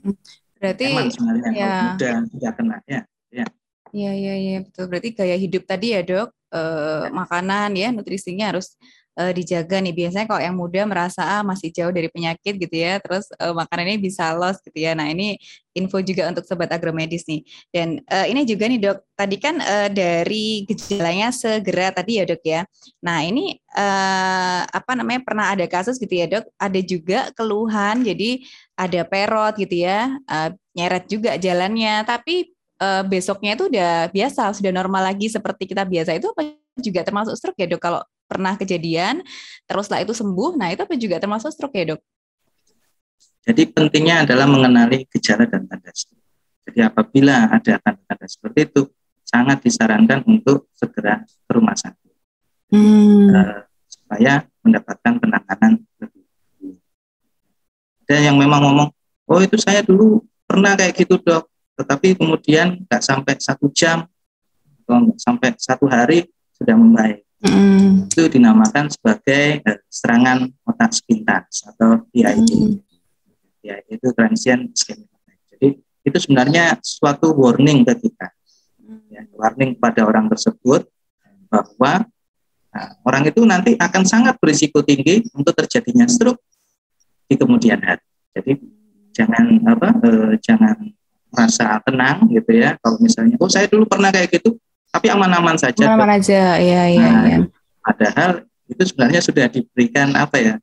Hmm. 0.01 0.17
Berarti 0.57 0.85
sebenarnya 1.13 1.51
ya. 1.53 1.73
muda 1.93 2.11
tidak 2.33 2.53
kena 2.57 2.77
ya. 2.89 3.01
Ya. 3.29 3.45
Iya 3.93 4.11
iya 4.17 4.33
iya 4.35 4.57
betul. 4.65 4.89
Berarti 4.89 5.09
gaya 5.13 5.37
hidup 5.37 5.63
tadi 5.69 5.93
ya 5.93 6.01
dok, 6.01 6.33
eh, 6.49 7.05
makanan 7.13 7.77
ya 7.77 7.93
nutrisinya 7.93 8.49
harus 8.51 8.73
uh, 9.17 9.33
dijaga 9.33 9.81
nih. 9.81 9.93
Biasanya 9.97 10.25
kalau 10.29 10.41
yang 10.41 10.55
muda 10.55 10.85
merasa 10.85 11.25
ah 11.25 11.41
masih 11.41 11.73
jauh 11.73 11.89
dari 11.89 12.07
penyakit 12.07 12.55
gitu 12.61 12.75
ya, 12.77 13.01
terus 13.01 13.27
uh, 13.41 13.51
makanannya 13.57 13.97
bisa 13.97 14.31
loss 14.37 14.61
gitu 14.61 14.77
ya. 14.77 14.93
Nah 14.93 15.09
ini 15.09 15.35
info 15.73 16.01
juga 16.01 16.29
untuk 16.29 16.45
sobat 16.45 16.69
agromedis 16.69 17.25
nih. 17.25 17.41
Dan 17.73 18.01
uh, 18.07 18.25
ini 18.29 18.45
juga 18.45 18.69
nih 18.69 18.79
dok, 18.81 18.97
tadi 19.17 19.35
kan 19.41 19.57
uh, 19.61 19.89
dari 19.89 20.63
gejalanya 20.69 21.33
segera 21.33 21.89
tadi 21.89 22.21
ya 22.21 22.23
dok 22.29 22.41
ya. 22.45 22.61
Nah 23.01 23.25
ini 23.25 23.57
uh, 23.73 24.61
apa 24.63 24.91
namanya 24.93 25.21
pernah 25.25 25.45
ada 25.53 25.65
kasus 25.65 25.97
gitu 25.97 26.13
ya 26.13 26.29
dok, 26.29 26.45
ada 26.57 26.79
juga 26.81 27.29
keluhan 27.33 28.05
jadi 28.05 28.41
ada 28.77 29.01
perot 29.05 29.57
gitu 29.57 29.85
ya, 29.85 30.13
uh, 30.29 30.49
nyeret 30.77 31.09
juga 31.09 31.33
jalannya, 31.33 32.05
tapi 32.05 32.53
uh, 32.77 33.01
besoknya 33.05 33.57
itu 33.57 33.65
udah 33.69 34.13
biasa, 34.13 34.53
sudah 34.53 34.69
normal 34.69 35.01
lagi 35.09 35.29
seperti 35.29 35.65
kita 35.65 35.81
biasa 35.81 36.13
itu 36.13 36.29
apa 36.29 36.53
juga 36.77 37.01
termasuk 37.01 37.33
stroke 37.33 37.57
ya 37.57 37.65
dok 37.65 37.81
kalau 37.81 38.01
pernah 38.27 38.59
kejadian, 38.59 39.23
teruslah 39.65 40.03
itu 40.03 40.11
sembuh, 40.11 40.59
nah 40.59 40.69
itu 40.69 40.83
apa 40.83 40.93
juga 40.99 41.17
termasuk 41.17 41.49
stroke 41.55 41.79
ya 41.79 41.95
dok? 41.95 42.01
Jadi 43.47 43.63
pentingnya 43.71 44.27
adalah 44.27 44.43
mengenali 44.43 45.07
gejala 45.07 45.47
dan 45.47 45.63
tanda 45.65 45.91
stroke. 45.95 46.21
Jadi 46.67 46.83
apabila 46.83 47.47
ada 47.47 47.79
tanda-tanda 47.79 48.27
seperti 48.27 48.59
itu, 48.67 48.81
sangat 49.23 49.63
disarankan 49.63 50.23
untuk 50.27 50.67
segera 50.75 51.23
ke 51.23 51.51
rumah 51.51 51.75
sakit 51.75 52.07
hmm. 52.71 53.27
uh, 53.31 53.59
supaya 53.87 54.43
mendapatkan 54.63 55.13
penanganan 55.19 55.83
lebih 55.99 56.23
dulu. 56.59 56.75
Ada 58.07 58.31
yang 58.31 58.35
memang 58.39 58.63
ngomong, 58.63 58.89
oh 59.27 59.39
itu 59.43 59.59
saya 59.59 59.83
dulu 59.83 60.23
pernah 60.47 60.79
kayak 60.79 60.95
gitu 60.95 61.19
dok, 61.19 61.47
tetapi 61.75 62.15
kemudian 62.15 62.87
nggak 62.87 63.03
sampai 63.03 63.35
satu 63.39 63.67
jam 63.75 64.07
atau 64.83 65.11
sampai 65.19 65.55
satu 65.59 65.85
hari 65.91 66.27
sudah 66.55 66.75
membaik. 66.79 67.26
Mm. 67.37 68.09
Itu 68.09 68.25
dinamakan 68.33 68.89
sebagai 68.89 69.61
uh, 69.61 69.77
serangan 69.85 70.49
otak 70.65 70.89
sepintas 70.89 71.61
atau 71.69 72.01
PID. 72.09 72.49
Mm. 72.49 72.73
Ya, 73.61 73.77
itu 73.91 74.07
transient 74.15 74.73
ischemic 74.73 75.11
Jadi 75.53 75.67
itu 75.81 76.17
sebenarnya 76.17 76.79
suatu 76.81 77.35
warning 77.37 77.85
ke 77.85 77.93
kita. 78.09 78.33
Mm. 78.81 79.01
Ya, 79.13 79.21
warning 79.37 79.77
pada 79.77 80.01
orang 80.09 80.25
tersebut 80.33 80.89
bahwa 81.47 82.09
nah, 82.73 82.89
orang 83.05 83.29
itu 83.29 83.45
nanti 83.45 83.77
akan 83.77 84.03
sangat 84.03 84.41
berisiko 84.41 84.81
tinggi 84.81 85.21
untuk 85.37 85.53
terjadinya 85.53 86.09
stroke 86.09 86.41
di 87.29 87.37
kemudian 87.37 87.77
hari. 87.85 88.01
Jadi 88.33 88.51
jangan 89.13 89.45
apa 89.65 89.89
eh, 90.05 90.33
jangan 90.41 90.77
merasa 91.29 91.77
tenang 91.85 92.25
gitu 92.33 92.49
ya. 92.49 92.81
Kalau 92.81 92.97
misalnya 92.97 93.37
oh 93.37 93.51
saya 93.51 93.69
dulu 93.69 93.85
pernah 93.85 94.09
kayak 94.09 94.41
gitu 94.41 94.57
tapi 94.91 95.07
aman-aman 95.11 95.57
saja. 95.59 95.83
Aman-aman 95.87 96.19
aja, 96.19 96.57
ya 96.57 96.83
ya 96.89 97.09
nah, 97.11 97.23
ya. 97.27 97.37
Padahal 97.83 98.31
itu 98.67 98.83
sebenarnya 98.83 99.21
sudah 99.23 99.45
diberikan 99.47 100.11
apa 100.15 100.35
ya? 100.39 100.53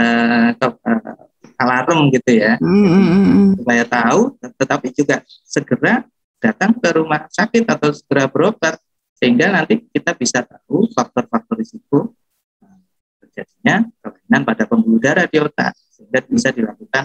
Eh, 0.00 0.50
eh, 0.56 1.60
alarm 1.60 2.08
gitu 2.08 2.40
ya, 2.40 2.56
mm-hmm. 2.56 3.60
supaya 3.60 3.84
tahu, 3.84 4.32
tetapi 4.56 4.88
juga 4.96 5.20
segera 5.44 6.08
datang 6.40 6.72
ke 6.72 6.88
rumah 6.96 7.28
sakit 7.28 7.68
atau 7.68 7.92
segera 7.92 8.24
berobat 8.24 8.80
sehingga 9.20 9.52
nanti 9.52 9.84
kita 9.92 10.16
bisa 10.16 10.40
tahu 10.40 10.88
faktor-faktor 10.96 11.60
risiko 11.60 12.16
eh, 12.64 12.80
terjadinya 13.20 13.84
kelainan 14.00 14.42
pada 14.48 14.64
pembuluh 14.64 14.96
darah 14.96 15.28
di 15.28 15.36
otak 15.36 15.76
sehingga 15.92 16.24
bisa 16.24 16.48
dilakukan 16.48 17.04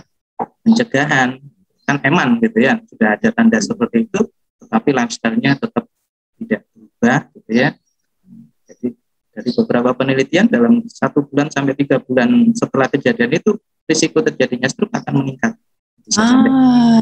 pencegahan 0.63 1.43
kan 1.85 1.97
eman 2.01 2.39
gitu 2.39 2.63
ya 2.63 2.79
sudah 2.87 3.19
ada 3.19 3.29
tanda 3.35 3.59
seperti 3.59 4.07
itu 4.07 4.19
tetapi 4.63 4.89
lifestyle-nya 4.95 5.59
tetap 5.59 5.85
tidak 6.39 6.61
berubah 6.71 7.19
gitu 7.33 7.51
ya 7.51 7.69
jadi 8.65 8.87
dari 9.35 9.49
beberapa 9.51 9.91
penelitian 9.91 10.47
dalam 10.47 10.79
satu 10.87 11.27
bulan 11.27 11.51
sampai 11.51 11.75
tiga 11.75 11.99
bulan 11.99 12.55
setelah 12.55 12.87
kejadian 12.87 13.35
itu 13.35 13.59
risiko 13.85 14.23
terjadinya 14.23 14.67
stroke 14.71 14.93
akan 14.95 15.13
meningkat. 15.21 15.53
Bisa 16.05 16.21
ah, 16.21 16.27
sampai 16.29 16.51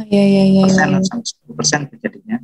ya, 0.09 0.23
ya, 0.23 0.43
ya, 0.47 0.63
persen 0.63 0.87
ya, 0.87 0.97
ya. 0.97 1.03
sampai 1.03 1.27
sepuluh 1.27 1.55
persen 1.55 1.79
terjadinya. 1.91 2.37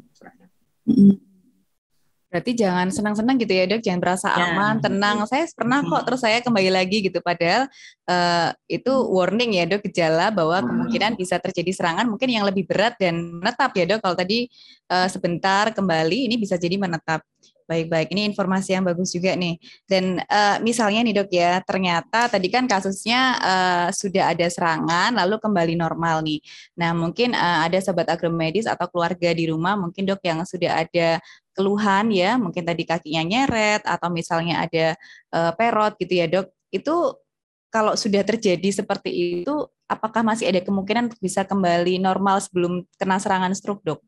Berarti 2.29 2.53
jangan 2.53 2.93
senang-senang 2.93 3.41
gitu 3.41 3.57
ya 3.57 3.65
dok, 3.65 3.81
jangan 3.81 3.99
berasa 4.05 4.29
ya, 4.29 4.53
aman, 4.53 4.77
tenang. 4.77 5.25
Saya 5.25 5.49
pernah 5.49 5.81
kok, 5.81 6.05
terus 6.05 6.21
saya 6.21 6.37
kembali 6.45 6.69
lagi 6.69 7.01
gitu. 7.01 7.25
Padahal 7.25 7.65
uh, 8.05 8.53
itu 8.69 8.93
warning 9.09 9.57
ya 9.57 9.65
dok, 9.65 9.81
gejala 9.89 10.29
bahwa 10.29 10.61
kemungkinan 10.61 11.17
bisa 11.17 11.41
terjadi 11.41 11.73
serangan 11.73 12.05
mungkin 12.05 12.29
yang 12.29 12.45
lebih 12.45 12.69
berat 12.69 12.93
dan 13.01 13.17
menetap 13.41 13.73
ya 13.73 13.89
dok. 13.89 14.05
Kalau 14.05 14.13
tadi 14.13 14.45
uh, 14.93 15.09
sebentar 15.09 15.73
kembali, 15.73 16.29
ini 16.29 16.37
bisa 16.37 16.53
jadi 16.53 16.77
menetap. 16.77 17.25
Baik-baik, 17.69 18.09
ini 18.17 18.25
informasi 18.33 18.73
yang 18.73 18.81
bagus 18.81 19.13
juga 19.13 19.37
nih. 19.37 19.61
Dan 19.85 20.17
uh, 20.25 20.57
misalnya 20.65 21.05
nih 21.05 21.13
dok 21.21 21.29
ya, 21.29 21.61
ternyata 21.61 22.25
tadi 22.25 22.49
kan 22.49 22.65
kasusnya 22.65 23.37
uh, 23.37 23.87
sudah 23.93 24.33
ada 24.33 24.49
serangan, 24.49 25.13
lalu 25.13 25.37
kembali 25.37 25.77
normal 25.77 26.25
nih. 26.25 26.41
Nah 26.81 26.97
mungkin 26.97 27.37
uh, 27.37 27.69
ada 27.69 27.77
sobat 27.77 28.09
agromedis 28.09 28.65
atau 28.65 28.89
keluarga 28.89 29.29
di 29.37 29.45
rumah, 29.45 29.77
mungkin 29.77 30.01
dok 30.09 30.17
yang 30.25 30.41
sudah 30.49 30.81
ada 30.81 31.21
keluhan 31.53 32.09
ya, 32.09 32.41
mungkin 32.41 32.65
tadi 32.65 32.89
kakinya 32.89 33.21
nyeret 33.21 33.85
atau 33.85 34.09
misalnya 34.09 34.65
ada 34.65 34.97
uh, 35.29 35.53
perot 35.53 35.93
gitu 36.01 36.13
ya 36.17 36.25
dok. 36.25 36.49
Itu 36.73 37.21
kalau 37.69 37.93
sudah 37.93 38.25
terjadi 38.25 38.81
seperti 38.81 39.45
itu, 39.45 39.69
apakah 39.85 40.25
masih 40.25 40.49
ada 40.49 40.57
kemungkinan 40.65 41.13
untuk 41.13 41.21
bisa 41.21 41.45
kembali 41.45 42.01
normal 42.01 42.41
sebelum 42.41 42.81
kena 42.97 43.21
serangan 43.21 43.53
stroke 43.53 43.85
dok? 43.85 44.01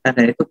Ada 0.00 0.32
itu 0.32 0.48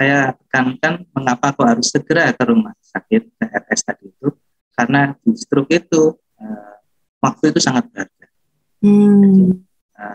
saya 0.00 0.32
tekankan 0.32 1.04
mengapa 1.12 1.52
kok 1.52 1.68
harus 1.68 1.92
segera 1.92 2.32
ke 2.32 2.40
rumah 2.48 2.72
sakit 2.80 3.36
RS 3.36 3.80
tadi 3.84 4.08
itu 4.08 4.32
karena 4.72 5.12
di 5.20 5.36
stroke 5.36 5.68
itu 5.68 6.16
uh, 6.40 6.74
waktu 7.20 7.52
itu 7.52 7.60
sangat 7.60 7.84
berharga. 7.92 8.26
Hmm. 8.80 9.60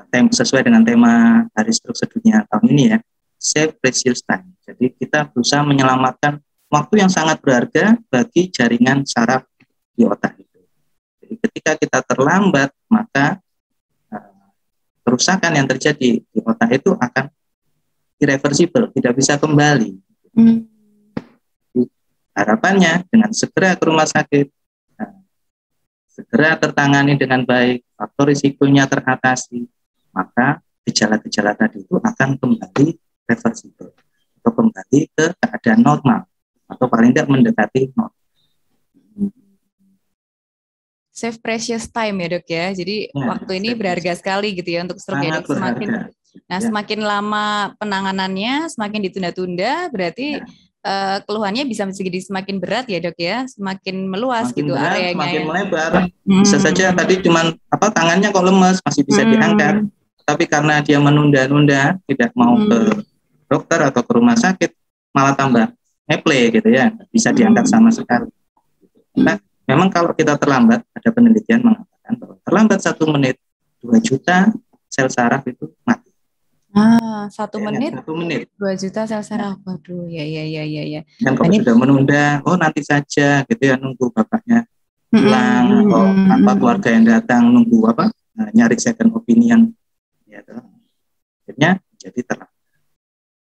Jadi, 0.09 0.25
uh, 0.25 0.33
sesuai 0.33 0.65
dengan 0.65 0.81
tema 0.81 1.45
Hari 1.53 1.69
Stroke 1.69 2.01
Sedunia 2.01 2.41
tahun 2.49 2.65
ini 2.73 2.83
ya, 2.89 2.99
save 3.37 3.77
precious 3.77 4.25
time. 4.25 4.57
Jadi 4.65 4.89
kita 4.97 5.29
berusaha 5.29 5.61
menyelamatkan 5.61 6.41
waktu 6.73 7.05
yang 7.05 7.11
sangat 7.13 7.37
berharga 7.45 7.93
bagi 8.09 8.49
jaringan 8.49 9.05
saraf 9.05 9.45
di 9.93 10.01
otak 10.01 10.33
itu. 10.41 10.65
Jadi 11.21 11.33
ketika 11.45 11.71
kita 11.77 11.99
terlambat, 12.09 12.73
maka 12.89 13.37
uh, 14.09 14.49
kerusakan 15.05 15.61
yang 15.61 15.69
terjadi 15.69 16.25
di 16.25 16.39
otak 16.41 16.73
itu 16.73 16.89
akan 16.97 17.29
irreversible, 18.19 18.91
tidak 18.95 19.13
bisa 19.17 19.35
kembali. 19.35 19.95
Hmm. 20.35 20.67
Harapannya 22.35 23.07
dengan 23.07 23.31
segera 23.31 23.79
ke 23.79 23.83
rumah 23.87 24.03
sakit, 24.03 24.51
nah, 24.99 25.23
segera 26.11 26.59
tertangani 26.59 27.15
dengan 27.15 27.47
baik, 27.47 27.87
faktor 27.95 28.35
risikonya 28.35 28.83
teratasi, 28.91 29.63
maka 30.11 30.59
gejala-gejala 30.83 31.55
tadi 31.55 31.87
itu 31.87 31.95
akan 31.95 32.35
kembali 32.35 32.87
reversible 33.23 33.95
atau 34.43 34.51
kembali 34.51 34.99
ke 35.15 35.25
keadaan 35.39 35.81
normal 35.81 36.27
atau 36.67 36.85
paling 36.91 37.15
tidak 37.15 37.27
mendekati 37.31 37.89
normal. 37.95 38.13
Save 41.15 41.39
precious 41.39 41.87
time 41.87 42.27
ya 42.27 42.27
dok 42.35 42.47
ya. 42.51 42.65
Jadi 42.75 43.07
ya, 43.07 43.23
waktu 43.23 43.51
ini 43.63 43.71
berharga 43.71 44.11
sekali 44.19 44.51
gitu 44.51 44.67
ya 44.75 44.83
untuk 44.83 44.99
stroke 44.99 45.23
ya 45.23 45.39
dok. 45.39 45.47
Semakin 45.47 45.89
Nah, 46.45 46.59
ya. 46.61 46.67
semakin 46.69 46.99
lama 47.01 47.73
penanganannya, 47.79 48.69
semakin 48.69 48.99
ditunda-tunda, 49.09 49.89
berarti 49.89 50.39
ya. 50.39 50.45
uh, 50.85 51.17
keluhannya 51.25 51.63
bisa 51.65 51.87
menjadi 51.87 52.19
semakin 52.21 52.55
berat 52.61 52.85
ya 52.91 52.99
dok 53.01 53.17
ya, 53.17 53.47
semakin 53.49 54.05
meluas 54.05 54.51
semakin 54.51 54.59
gitu 54.61 54.73
berat, 54.75 54.91
areanya. 54.93 55.15
Semakin 55.15 55.41
ya. 55.41 55.47
melebar. 55.47 55.91
Hmm. 56.05 56.43
Bisa 56.43 56.57
saja 56.61 56.85
tadi 56.93 57.15
cuman 57.23 57.45
apa 57.71 57.87
tangannya 57.89 58.29
kok 58.29 58.45
lemes 58.45 58.77
masih 58.83 59.03
bisa 59.07 59.21
hmm. 59.23 59.31
diangkat, 59.31 59.75
tapi 60.25 60.43
karena 60.45 60.81
dia 60.85 60.97
menunda-nunda, 61.01 61.97
tidak 62.05 62.31
mau 62.37 62.55
hmm. 62.55 62.67
ke 62.69 62.79
dokter 63.45 63.79
atau 63.81 64.01
ke 64.01 64.11
rumah 64.13 64.37
sakit, 64.37 64.71
malah 65.15 65.33
tambah 65.33 65.71
ngeple 66.05 66.39
gitu 66.61 66.69
ya, 66.69 66.93
bisa 67.09 67.33
diangkat 67.33 67.65
hmm. 67.65 67.73
sama 67.73 67.89
sekali. 67.89 68.29
Nah, 69.15 69.39
memang 69.65 69.87
kalau 69.89 70.11
kita 70.13 70.35
terlambat, 70.35 70.83
ada 70.93 71.09
penelitian 71.09 71.63
mengatakan 71.63 72.13
bahwa 72.19 72.35
terlambat 72.43 72.79
satu 72.83 73.07
menit, 73.09 73.39
dua 73.79 73.97
juta 74.03 74.51
sel 74.91 75.11
saraf 75.11 75.43
itu. 75.47 75.71
Ah, 76.75 77.31
satu 77.31 77.63
ya, 77.63 77.71
menit, 77.71 77.95
satu 77.95 78.11
menit, 78.19 78.51
dua 78.59 78.75
juta 78.75 79.07
sel 79.07 79.23
saraf. 79.23 79.55
Waduh, 79.63 80.11
ya, 80.11 80.27
ya, 80.27 80.43
ya, 80.43 80.63
ya, 80.67 80.83
ya. 80.83 81.01
Dan 81.23 81.39
kalau 81.39 81.55
sudah 81.55 81.75
menunda, 81.79 82.25
oh 82.43 82.59
nanti 82.59 82.83
saja, 82.83 83.47
gitu 83.47 83.63
ya, 83.63 83.79
nunggu 83.79 84.11
bapaknya 84.11 84.67
pulang, 85.07 85.63
mm 85.71 85.79
-hmm. 85.87 85.95
oh 85.95 86.11
tanpa 86.27 86.51
keluarga 86.59 86.89
yang 86.91 87.05
datang, 87.07 87.47
nunggu 87.47 87.79
apa, 87.87 88.11
nah, 88.35 88.51
nyari 88.51 88.75
second 88.75 89.15
opinion, 89.15 89.71
ya, 90.27 90.43
akhirnya 91.47 91.79
jadi 91.95 92.19
terlambat. 92.27 92.59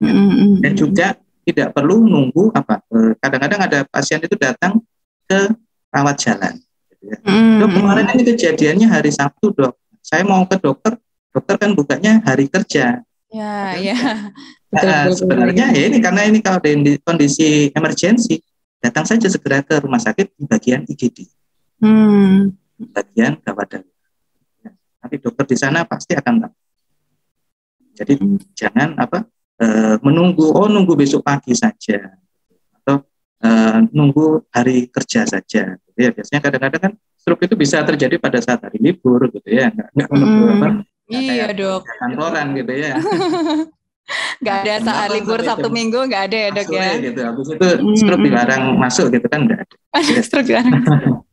Mm 0.03 0.11
-hmm. 0.11 0.51
Dan 0.59 0.73
juga 0.75 1.07
tidak 1.47 1.71
perlu 1.71 2.03
nunggu 2.03 2.51
apa, 2.51 2.83
eh, 2.91 3.15
kadang-kadang 3.23 3.61
ada 3.71 3.79
pasien 3.87 4.19
itu 4.19 4.35
datang 4.35 4.83
ke 5.23 5.47
rawat 5.95 6.19
jalan. 6.19 6.59
Gitu 6.91 7.03
ya. 7.07 7.17
Mm 7.23 7.31
-hmm. 7.31 7.55
Dok, 7.63 7.69
kemarin 7.71 8.05
ini 8.19 8.23
kejadiannya 8.35 8.87
hari 8.91 9.15
Sabtu 9.15 9.55
dok, 9.55 9.79
saya 10.03 10.27
mau 10.27 10.43
ke 10.43 10.59
dokter, 10.59 10.99
dokter 11.31 11.55
kan 11.55 11.71
bukanya 11.71 12.19
hari 12.27 12.51
kerja 12.51 12.99
Ya, 13.33 13.73
ya. 13.81 13.97
Nah, 14.69 15.09
sebenarnya 15.17 15.73
ya 15.73 15.89
ini 15.89 15.97
karena 15.97 16.29
ini 16.29 16.39
kalau 16.45 16.61
di 16.61 17.01
kondisi 17.01 17.73
emergensi 17.73 18.37
datang 18.77 19.09
saja 19.09 19.25
segera 19.25 19.65
ke 19.65 19.81
rumah 19.81 19.97
sakit 19.97 20.37
di 20.37 20.45
bagian 20.45 20.85
IGD. 20.85 21.25
Hmm. 21.81 22.53
Bagian 22.77 23.41
gawat 23.41 23.81
darurat. 23.81 23.89
Ya, 24.61 24.71
nanti 25.01 25.15
dokter 25.17 25.45
di 25.49 25.57
sana 25.57 25.81
pasti 25.81 26.13
akan 26.13 26.45
tahu. 26.45 26.55
Jadi 27.97 28.13
hmm. 28.21 28.37
jangan 28.53 28.89
apa 29.01 29.25
e, 29.57 29.65
menunggu 30.05 30.53
oh 30.53 30.69
nunggu 30.69 30.93
besok 30.93 31.25
pagi 31.25 31.57
saja 31.57 32.13
atau 32.81 33.01
e, 33.41 33.49
nunggu 33.89 34.45
hari 34.53 34.93
kerja 34.93 35.25
saja. 35.25 35.73
Gitu 35.89 35.97
ya 35.97 36.09
biasanya 36.13 36.41
kadang-kadang 36.45 36.81
kan 36.85 36.93
stroke 37.17 37.49
itu 37.49 37.57
bisa 37.57 37.81
terjadi 37.81 38.21
pada 38.21 38.37
saat 38.45 38.61
hari 38.61 38.77
libur 38.77 39.25
gitu 39.33 39.47
ya, 39.47 39.73
nggak, 39.73 39.89
nggak 39.89 40.09
menunggu 40.11 40.45
hmm. 40.45 40.55
apa 40.59 40.67
iya 41.09 41.51
dok. 41.51 41.83
Kantoran 41.99 42.55
gitu 42.55 42.73
ya. 42.73 42.95
Gak 44.43 44.67
ada 44.67 44.75
saat 44.83 45.09
libur 45.15 45.39
Sabtu 45.39 45.71
Minggu 45.71 46.03
nggak 46.11 46.23
ada 46.27 46.37
ya 46.37 46.49
dok 46.51 46.69
ya. 46.75 46.89
Gitu. 46.99 47.21
Habis 47.23 47.47
itu 47.55 47.67
stroke 48.03 48.19
hmm. 48.19 48.27
dilarang 48.27 48.63
masuk 48.75 49.07
gitu 49.15 49.27
kan 49.31 49.47
nggak 49.47 49.59
ada. 49.63 50.21
stroke 50.27 50.47
dilarang. 50.47 50.83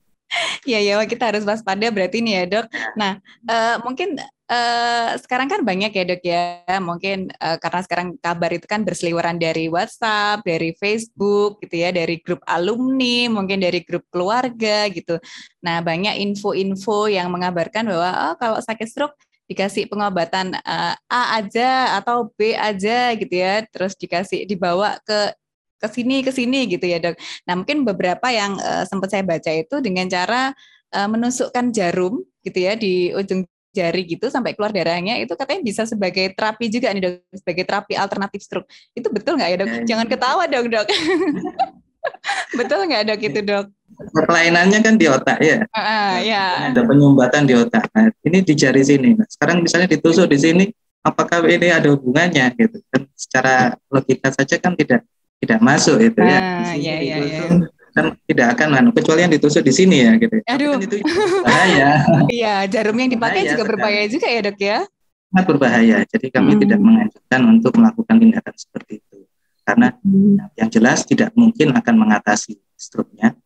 Iya 0.62 0.78
ya 0.78 0.94
kita 1.10 1.34
harus 1.34 1.42
waspada 1.42 1.90
berarti 1.90 2.22
nih 2.22 2.34
ya 2.38 2.42
dok. 2.46 2.66
Nah 2.94 3.18
uh, 3.50 3.82
mungkin 3.82 4.14
uh, 4.46 5.18
sekarang 5.18 5.50
kan 5.50 5.66
banyak 5.66 5.90
ya 5.90 6.04
dok 6.06 6.22
ya. 6.22 6.44
Mungkin 6.78 7.34
uh, 7.34 7.58
karena 7.58 7.80
sekarang 7.82 8.14
kabar 8.22 8.54
itu 8.54 8.62
kan 8.70 8.86
berseliweran 8.86 9.42
dari 9.42 9.66
WhatsApp, 9.66 10.46
dari 10.46 10.70
Facebook 10.78 11.58
gitu 11.66 11.82
ya, 11.82 11.90
dari 11.90 12.22
grup 12.22 12.46
alumni, 12.46 13.26
mungkin 13.26 13.58
dari 13.58 13.82
grup 13.82 14.06
keluarga 14.06 14.86
gitu. 14.94 15.18
Nah 15.66 15.82
banyak 15.82 16.22
info-info 16.22 17.10
yang 17.10 17.26
mengabarkan 17.34 17.90
bahwa 17.90 18.10
oh, 18.30 18.34
kalau 18.38 18.62
sakit 18.62 18.86
stroke 18.86 19.18
dikasih 19.50 19.90
pengobatan 19.90 20.54
uh, 20.62 20.94
A 21.10 21.22
aja 21.42 21.98
atau 21.98 22.30
B 22.38 22.54
aja 22.54 23.10
gitu 23.18 23.34
ya, 23.34 23.66
terus 23.66 23.98
dikasih 23.98 24.46
dibawa 24.46 25.02
ke 25.02 25.34
ke 25.80 25.88
sini 25.88 26.20
ke 26.22 26.30
sini 26.30 26.68
gitu 26.70 26.86
ya 26.86 27.02
dok. 27.02 27.16
Nah 27.48 27.54
mungkin 27.58 27.82
beberapa 27.82 28.30
yang 28.30 28.54
uh, 28.60 28.84
sempat 28.86 29.10
saya 29.10 29.24
baca 29.26 29.50
itu 29.50 29.80
dengan 29.82 30.06
cara 30.06 30.52
uh, 30.94 31.08
menusukkan 31.08 31.72
jarum 31.72 32.22
gitu 32.46 32.58
ya 32.60 32.76
di 32.76 33.10
ujung 33.16 33.48
jari 33.70 34.02
gitu 34.02 34.26
sampai 34.26 34.58
keluar 34.58 34.74
darahnya 34.74 35.22
itu 35.22 35.30
katanya 35.38 35.62
bisa 35.62 35.86
sebagai 35.86 36.34
terapi 36.34 36.66
juga 36.66 36.90
nih 36.90 37.02
dok 37.06 37.14
sebagai 37.38 37.64
terapi 37.64 37.94
alternatif 37.94 38.42
stroke 38.42 38.66
itu 38.98 39.08
betul 39.08 39.38
nggak 39.38 39.48
ya 39.50 39.56
dok? 39.56 39.68
Jangan 39.88 40.06
ketawa 40.06 40.44
dong 40.46 40.68
dok. 40.68 40.86
Betul 42.56 42.88
nggak 42.90 43.02
dok 43.08 43.20
itu 43.22 43.40
dok? 43.44 43.66
Kelainannya 44.14 44.78
kan 44.80 44.94
di 44.96 45.06
otak 45.06 45.38
ya. 45.44 45.60
Uh, 45.76 46.16
ya. 46.24 46.72
Ada 46.72 46.82
penyumbatan 46.84 47.44
di 47.44 47.54
otak. 47.54 47.84
Nah, 47.92 48.08
ini 48.24 48.38
di 48.40 48.54
jari 48.56 48.80
sini. 48.80 49.12
Nah, 49.18 49.28
sekarang 49.28 49.60
misalnya 49.60 49.88
ditusuk 49.92 50.24
di 50.30 50.38
sini, 50.40 50.64
apakah 51.04 51.44
ini 51.44 51.68
ada 51.68 51.92
hubungannya 51.92 52.48
gitu? 52.56 52.80
Kan 52.88 53.04
secara 53.12 53.76
logika 53.92 54.32
saja 54.32 54.56
kan 54.56 54.72
tidak 54.72 55.04
tidak 55.40 55.60
masuk 55.60 56.00
itu 56.00 56.20
ya. 56.20 56.38
Ah, 56.40 56.72
iya, 56.76 56.96
iya, 57.00 57.16
iya. 57.20 57.40
kan 57.90 58.14
tidak 58.22 58.54
akan 58.54 58.68
anu 58.78 58.90
kecuali 58.94 59.26
yang 59.26 59.32
ditusuk 59.34 59.66
di 59.66 59.74
sini 59.74 60.06
ya 60.06 60.12
gitu. 60.16 60.36
Aduh. 60.46 60.78
Kan 60.78 60.84
itu 60.86 60.96
bahaya. 61.46 61.90
Iya, 62.30 62.54
jarum 62.70 62.96
yang 62.96 63.10
dipakai 63.10 63.42
Bahaya 63.44 63.52
juga 63.52 63.64
berbahaya 63.66 64.02
juga 64.08 64.26
ya 64.30 64.40
dok 64.46 64.58
ya. 64.62 64.78
Sangat 65.30 65.44
berbahaya. 65.46 65.96
Jadi 66.10 66.26
kami 66.30 66.50
Hmm. 66.54 66.60
tidak 66.62 66.80
menganjurkan 66.82 67.40
untuk 67.46 67.72
melakukan 67.78 68.16
tindakan 68.18 68.54
seperti. 68.56 68.89
Karena 69.62 69.94
yang 70.56 70.68
jelas 70.72 71.06
tidak 71.06 71.30
mungkin 71.36 71.70
akan 71.76 71.94
mengatasi 71.94 72.58
stroke-nya. 72.74 73.36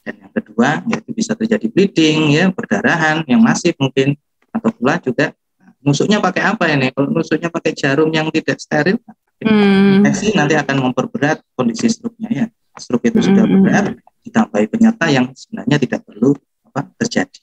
Dan 0.00 0.14
yang 0.26 0.32
kedua, 0.32 0.82
yaitu 0.88 1.12
bisa 1.12 1.36
terjadi 1.36 1.68
bleeding, 1.68 2.34
ya, 2.34 2.48
perdarahan 2.50 3.22
yang 3.28 3.40
masif 3.40 3.76
mungkin, 3.76 4.16
atau 4.50 4.72
pula 4.72 4.98
juga 4.98 5.36
nah, 5.60 5.70
nusuknya 5.84 6.18
pakai 6.18 6.42
apa 6.42 6.64
ini? 6.72 6.90
Kalau 6.90 7.08
nusuknya 7.12 7.52
pakai 7.52 7.72
jarum 7.76 8.10
yang 8.10 8.28
tidak 8.32 8.58
steril, 8.58 8.98
Hmm. 9.40 10.04
infeksi 10.04 10.36
nanti 10.36 10.52
akan 10.52 10.92
memperberat 10.92 11.40
kondisi 11.56 11.88
stroke-nya 11.88 12.28
ya. 12.28 12.46
Stroke 12.76 13.08
itu 13.08 13.24
sudah 13.24 13.48
Hmm. 13.48 13.64
berat, 13.64 13.96
ditambahi 14.20 14.68
penyerta 14.68 15.08
yang 15.08 15.32
sebenarnya 15.32 15.80
tidak 15.80 16.04
perlu 16.04 16.36
apa 16.68 16.92
terjadi. 17.00 17.40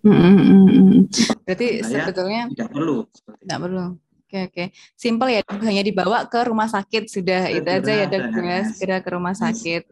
Hmm, 0.00 0.14
hmm, 0.14 0.38
hmm, 0.38 0.66
hmm. 0.70 1.02
Berarti 1.42 1.68
sebetulnya 1.82 2.46
tidak 2.54 2.70
perlu 2.70 3.02
nggak 3.42 3.60
perlu. 3.60 3.84
Oke 4.30 4.46
oke, 4.46 4.64
simple 4.94 5.26
ya, 5.34 5.42
hanya 5.66 5.82
dibawa 5.82 6.22
ke 6.30 6.38
rumah 6.46 6.70
sakit 6.70 7.10
sudah 7.10 7.50
itu 7.50 7.66
aja 7.66 7.92
ya 7.98 8.06
dok 8.06 8.30
ya, 8.30 8.62
segera 8.62 8.96
ke 9.02 9.10
rumah 9.10 9.34
sakit. 9.34 9.82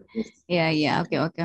Ya 0.47 0.71
ya, 0.71 1.03
oke 1.03 1.19
oke. 1.19 1.43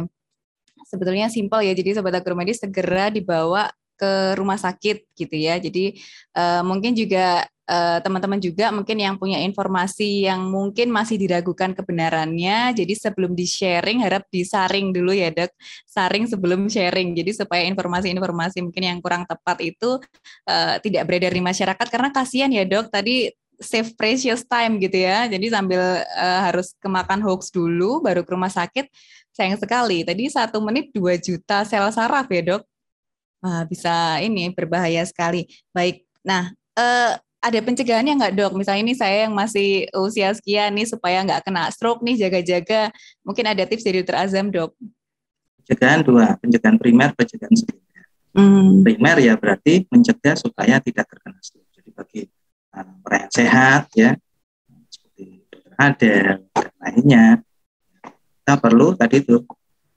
Sebetulnya 0.85 1.25
simpel 1.33 1.65
ya, 1.65 1.73
jadi 1.73 1.97
sobat 1.97 2.13
agromedis 2.21 2.61
segera 2.61 3.09
dibawa 3.09 3.73
ke 3.97 4.37
rumah 4.37 4.61
sakit 4.61 5.09
gitu 5.17 5.33
ya. 5.33 5.57
Jadi 5.57 5.97
eh, 6.37 6.61
mungkin 6.61 6.93
juga 6.93 7.49
eh, 7.67 7.99
teman-teman 8.03 8.39
juga 8.39 8.71
mungkin 8.71 8.97
yang 8.99 9.15
punya 9.15 9.39
informasi 9.41 10.27
yang 10.27 10.47
mungkin 10.51 10.91
masih 10.91 11.19
diragukan 11.19 11.71
kebenarannya. 11.75 12.75
Jadi 12.75 12.93
sebelum 12.95 13.33
di-sharing 13.35 14.03
harap 14.03 14.27
disaring 14.31 14.91
dulu 14.91 15.11
ya, 15.15 15.31
Dok. 15.31 15.51
Saring 15.87 16.25
sebelum 16.27 16.67
sharing. 16.67 17.15
Jadi 17.15 17.31
supaya 17.35 17.63
informasi-informasi 17.67 18.63
mungkin 18.63 18.83
yang 18.83 18.99
kurang 18.99 19.23
tepat 19.27 19.59
itu 19.63 19.99
eh, 20.49 20.75
tidak 20.83 21.03
beredar 21.07 21.31
di 21.31 21.41
masyarakat 21.43 21.87
karena 21.87 22.09
kasihan 22.11 22.51
ya, 22.51 22.63
Dok. 22.67 22.91
Tadi 22.91 23.29
save 23.63 23.95
precious 23.95 24.43
time 24.43 24.77
gitu 24.81 24.99
ya. 24.99 25.25
Jadi 25.31 25.47
sambil 25.47 25.81
eh, 26.03 26.39
harus 26.43 26.75
kemakan 26.83 27.23
hoax 27.23 27.49
dulu 27.53 28.03
baru 28.03 28.21
ke 28.27 28.31
rumah 28.35 28.51
sakit 28.51 28.89
sayang 29.33 29.57
sekali. 29.57 30.05
Tadi 30.05 30.29
satu 30.29 30.61
menit 30.61 30.93
2 30.93 31.17
juta 31.17 31.65
sel 31.65 31.87
saraf 31.89 32.29
ya 32.29 32.41
dok. 32.45 32.63
Wah, 33.43 33.67
bisa 33.67 34.21
ini 34.23 34.53
berbahaya 34.55 35.03
sekali. 35.03 35.43
Baik, 35.75 36.07
nah 36.23 36.53
eh, 36.79 37.19
ada 37.43 37.59
pencegahannya 37.59 38.13
nggak 38.15 38.33
dok? 38.39 38.51
Misalnya 38.55 38.81
ini 38.87 38.95
saya 38.95 39.27
yang 39.27 39.35
masih 39.35 39.91
usia 39.99 40.31
sekian 40.31 40.71
nih 40.71 40.87
supaya 40.87 41.19
nggak 41.27 41.43
kena 41.43 41.67
stroke 41.75 41.99
nih 41.99 42.15
jaga-jaga. 42.15 42.87
Mungkin 43.27 43.43
ada 43.43 43.67
tips 43.67 43.83
dari 43.83 43.99
Dr. 43.99 44.15
Azam 44.15 44.47
dok. 44.47 44.71
Pencegahan 45.59 46.07
dua, 46.07 46.39
pencegahan 46.39 46.79
primer, 46.79 47.11
pencegahan 47.11 47.51
sekunder. 47.51 48.03
Hmm. 48.31 48.79
Primer 48.87 49.17
ya 49.19 49.35
berarti 49.35 49.83
mencegah 49.91 50.39
supaya 50.39 50.79
tidak 50.79 51.03
terkena 51.03 51.39
stroke. 51.43 51.67
Jadi 51.75 51.89
bagi 51.91 52.21
uh, 52.79 53.03
orang 53.03 53.27
yang 53.27 53.33
sehat 53.35 53.83
ya, 53.91 54.15
seperti 54.87 55.43
dokter 55.51 55.73
Adel 55.75 56.47
dan 56.47 56.71
lainnya, 56.79 57.25
kita 58.39 58.55
perlu 58.55 58.95
tadi 58.95 59.19
itu 59.19 59.43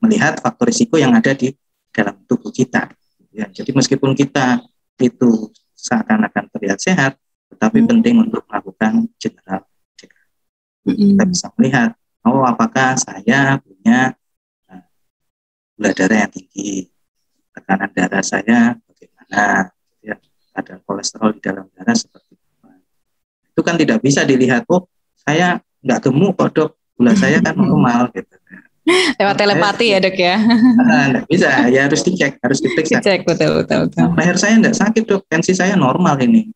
melihat 0.03 0.43
faktor 0.43 0.67
risiko 0.67 0.99
yang 0.99 1.15
ada 1.15 1.31
di 1.31 1.55
dalam 1.95 2.19
tubuh 2.27 2.51
kita. 2.51 2.91
Ya, 3.31 3.47
jadi 3.55 3.71
meskipun 3.71 4.19
kita 4.19 4.67
itu 4.99 5.51
seakan-akan 5.77 6.51
terlihat 6.51 6.79
sehat, 6.83 7.13
tetapi 7.53 7.79
Hmm. 7.83 7.89
penting 7.95 8.15
untuk 8.27 8.43
melakukan 8.51 9.07
general 9.17 9.63
check 9.97 10.11
kita 10.87 11.25
bisa 11.27 11.47
melihat 11.59 11.91
oh 12.27 12.43
apakah 12.43 12.99
saya 12.99 13.59
punya 13.63 14.15
uh, 14.71 14.83
gula 15.79 15.91
darah 15.95 16.27
yang 16.27 16.33
tinggi? 16.35 16.91
Tekanan 17.55 17.91
darah 17.95 18.25
saya 18.27 18.59
bagaimana? 18.87 19.71
Ya 20.03 20.15
ada 20.55 20.79
kolesterol 20.83 21.39
di 21.39 21.41
dalam 21.43 21.67
darah 21.75 21.97
seperti 21.97 22.35
apa? 22.35 22.83
Itu 23.55 23.61
kan 23.63 23.79
tidak 23.79 24.03
bisa 24.03 24.27
dilihat 24.27 24.67
oh 24.71 24.91
saya 25.15 25.63
nggak 25.83 26.11
gemuk 26.11 26.35
kok 26.35 26.51
dok. 26.55 26.71
Gula 26.99 27.13
saya 27.15 27.39
kan 27.39 27.55
normal 27.61 28.11
gitu. 28.11 28.35
Lewat 29.19 29.35
telepati 29.35 29.87
ya 29.91 29.99
dok 29.99 30.15
ya. 30.15 30.37
nah, 30.39 31.05
nggak 31.15 31.27
bisa. 31.27 31.51
Ya 31.71 31.91
harus 31.91 32.03
dicek 32.07 32.39
harus 32.39 32.59
diperiksa. 32.63 33.03
Cek 33.03 33.27
betul 33.27 33.63
betul 33.63 33.91
betul. 33.91 34.07
Nah, 34.07 34.15
leher 34.15 34.37
saya 34.39 34.55
nggak 34.63 34.77
sakit 34.79 35.03
dok. 35.07 35.23
Tensi 35.27 35.53
saya 35.55 35.75
normal 35.75 36.19
ini 36.23 36.47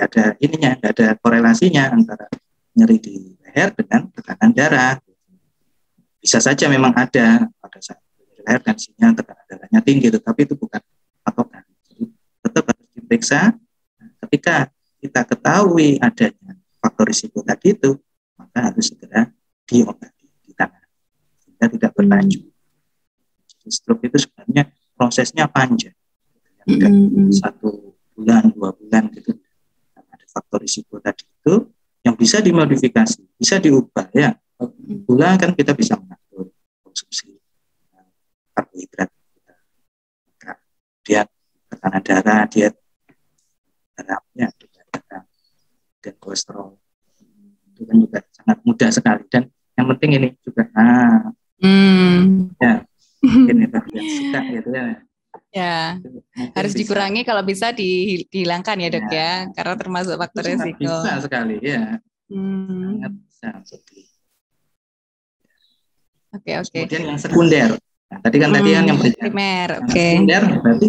nggak 0.00 0.16
ada 0.16 0.24
ininya 0.40 0.70
nggak 0.80 0.92
ada 0.96 1.06
korelasinya 1.20 1.92
antara 1.92 2.24
nyeri 2.72 2.96
di 2.96 3.36
leher 3.44 3.68
dengan 3.76 4.08
tekanan 4.08 4.56
darah. 4.56 4.96
Bisa 6.16 6.40
saja 6.40 6.72
memang 6.72 6.96
ada 6.96 7.44
pada 7.60 7.78
saat 7.84 8.00
leher 8.40 8.64
tensinya 8.64 9.12
tekanan 9.12 9.44
darahnya 9.44 9.80
tinggi 9.84 10.08
tetapi 10.08 10.48
itu 10.48 10.56
bukan 10.56 10.80
patokan. 11.20 11.68
Jadi 11.84 12.08
tetap 12.40 12.64
harus 12.72 12.88
diperiksa. 12.96 13.40
Ketika 14.24 14.72
kita 15.04 15.20
ketahui 15.28 16.00
adanya 16.00 16.56
faktor 16.80 17.12
risiko 17.12 17.44
tadi 17.44 17.76
itu 17.76 18.00
maka 18.40 18.72
harus 18.72 18.88
segera 18.88 19.28
diobati 19.68 20.24
ditangani 20.48 20.88
sehingga 21.44 21.66
tidak 21.76 21.90
berlanjut. 21.92 22.48
Stroke 23.68 24.08
itu 24.08 24.16
sebenarnya 24.16 24.72
prosesnya 24.96 25.44
panjang. 25.44 25.92
Tidak 26.64 26.88
Mm-mm. 26.88 27.28
satu 27.36 27.92
bulan 28.16 28.48
dua 28.56 28.72
bulan 28.72 29.12
gitu 29.12 29.36
faktor 30.40 30.64
risiko 30.64 30.96
tadi 30.96 31.28
itu 31.28 31.68
yang 32.00 32.16
bisa 32.16 32.40
dimodifikasi 32.40 33.20
bisa 33.36 33.60
diubah 33.60 34.08
ya. 34.16 34.32
Gula 35.04 35.36
kan 35.36 35.52
kita 35.52 35.76
bisa 35.76 36.00
mengatur 36.00 36.48
konsumsi 36.80 37.36
eh, 37.92 38.08
karbohidrat 38.56 39.08
kita. 39.12 39.54
Kemudian 40.40 41.26
tekanan 41.68 42.02
darah 42.04 42.42
diet 42.48 42.74
darahnya 43.96 44.48
darah 44.52 45.24
dan 46.00 46.14
kolesterol. 46.16 46.80
Itu 47.76 47.84
kan 47.84 47.96
juga 48.00 48.18
sangat 48.32 48.58
mudah 48.64 48.88
sekali. 48.88 49.22
Dan 49.28 49.52
yang 49.76 49.86
penting 49.92 50.10
ini 50.16 50.28
juga 50.40 50.64
nah 50.72 51.32
Hmm. 51.60 52.48
ini 53.52 53.68
tadi 53.68 53.92
yang 54.00 54.08
suka 54.08 54.38
gitu 54.48 54.68
ya 54.72 54.96
Ya, 55.50 55.98
Mungkin 55.98 56.54
harus 56.54 56.72
bisa. 56.72 56.80
dikurangi 56.80 57.22
kalau 57.26 57.42
bisa 57.42 57.74
di- 57.74 58.22
dihilangkan 58.26 58.76
ya 58.78 58.88
dok 58.88 59.06
ya, 59.10 59.32
karena 59.50 59.74
termasuk 59.74 60.14
faktor 60.14 60.42
Itu 60.42 60.50
sangat 60.54 60.66
resiko. 60.70 60.82
bisa 60.86 61.12
sekali 61.20 61.56
ya 61.58 61.82
Hmm. 62.30 63.02
sangat 63.02 63.12
bisa 63.18 63.48
seperti 63.66 64.00
Oke 66.30 66.52
oke. 66.54 66.70
Kemudian 66.86 67.04
yang 67.10 67.18
sekunder. 67.18 67.68
Nah, 68.06 68.18
tadi 68.22 68.36
kan 68.38 68.50
tadi 68.54 68.70
kan 68.70 68.84
yang 68.86 68.98
Hmm, 68.98 69.10
primer. 69.10 69.68
Yang 69.74 69.82
Oke. 69.82 69.98
Sekunder 70.06 70.42
berarti 70.62 70.88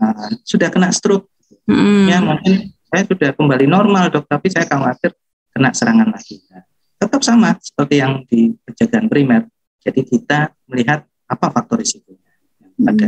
uh, 0.00 0.28
sudah 0.42 0.68
kena 0.72 0.88
stroke. 0.88 1.28
Hmm. 1.68 2.08
Ya 2.08 2.18
mungkin 2.24 2.54
saya 2.88 3.04
sudah 3.04 3.30
kembali 3.36 3.68
normal 3.68 4.08
dok, 4.08 4.24
tapi 4.24 4.48
saya 4.48 4.64
khawatir 4.64 5.12
kena 5.52 5.76
serangan 5.76 6.08
lagi. 6.08 6.40
Nah, 6.48 6.64
tetap 6.96 7.20
sama 7.20 7.52
seperti 7.60 8.00
yang 8.00 8.24
di 8.24 8.56
pencegahan 8.64 9.06
primer. 9.06 9.44
Jadi 9.84 10.00
kita 10.02 10.56
melihat 10.64 11.04
apa 11.24 11.46
faktor 11.52 11.84
risikonya 11.84 12.32
yang 12.56 12.72
pada 12.80 13.06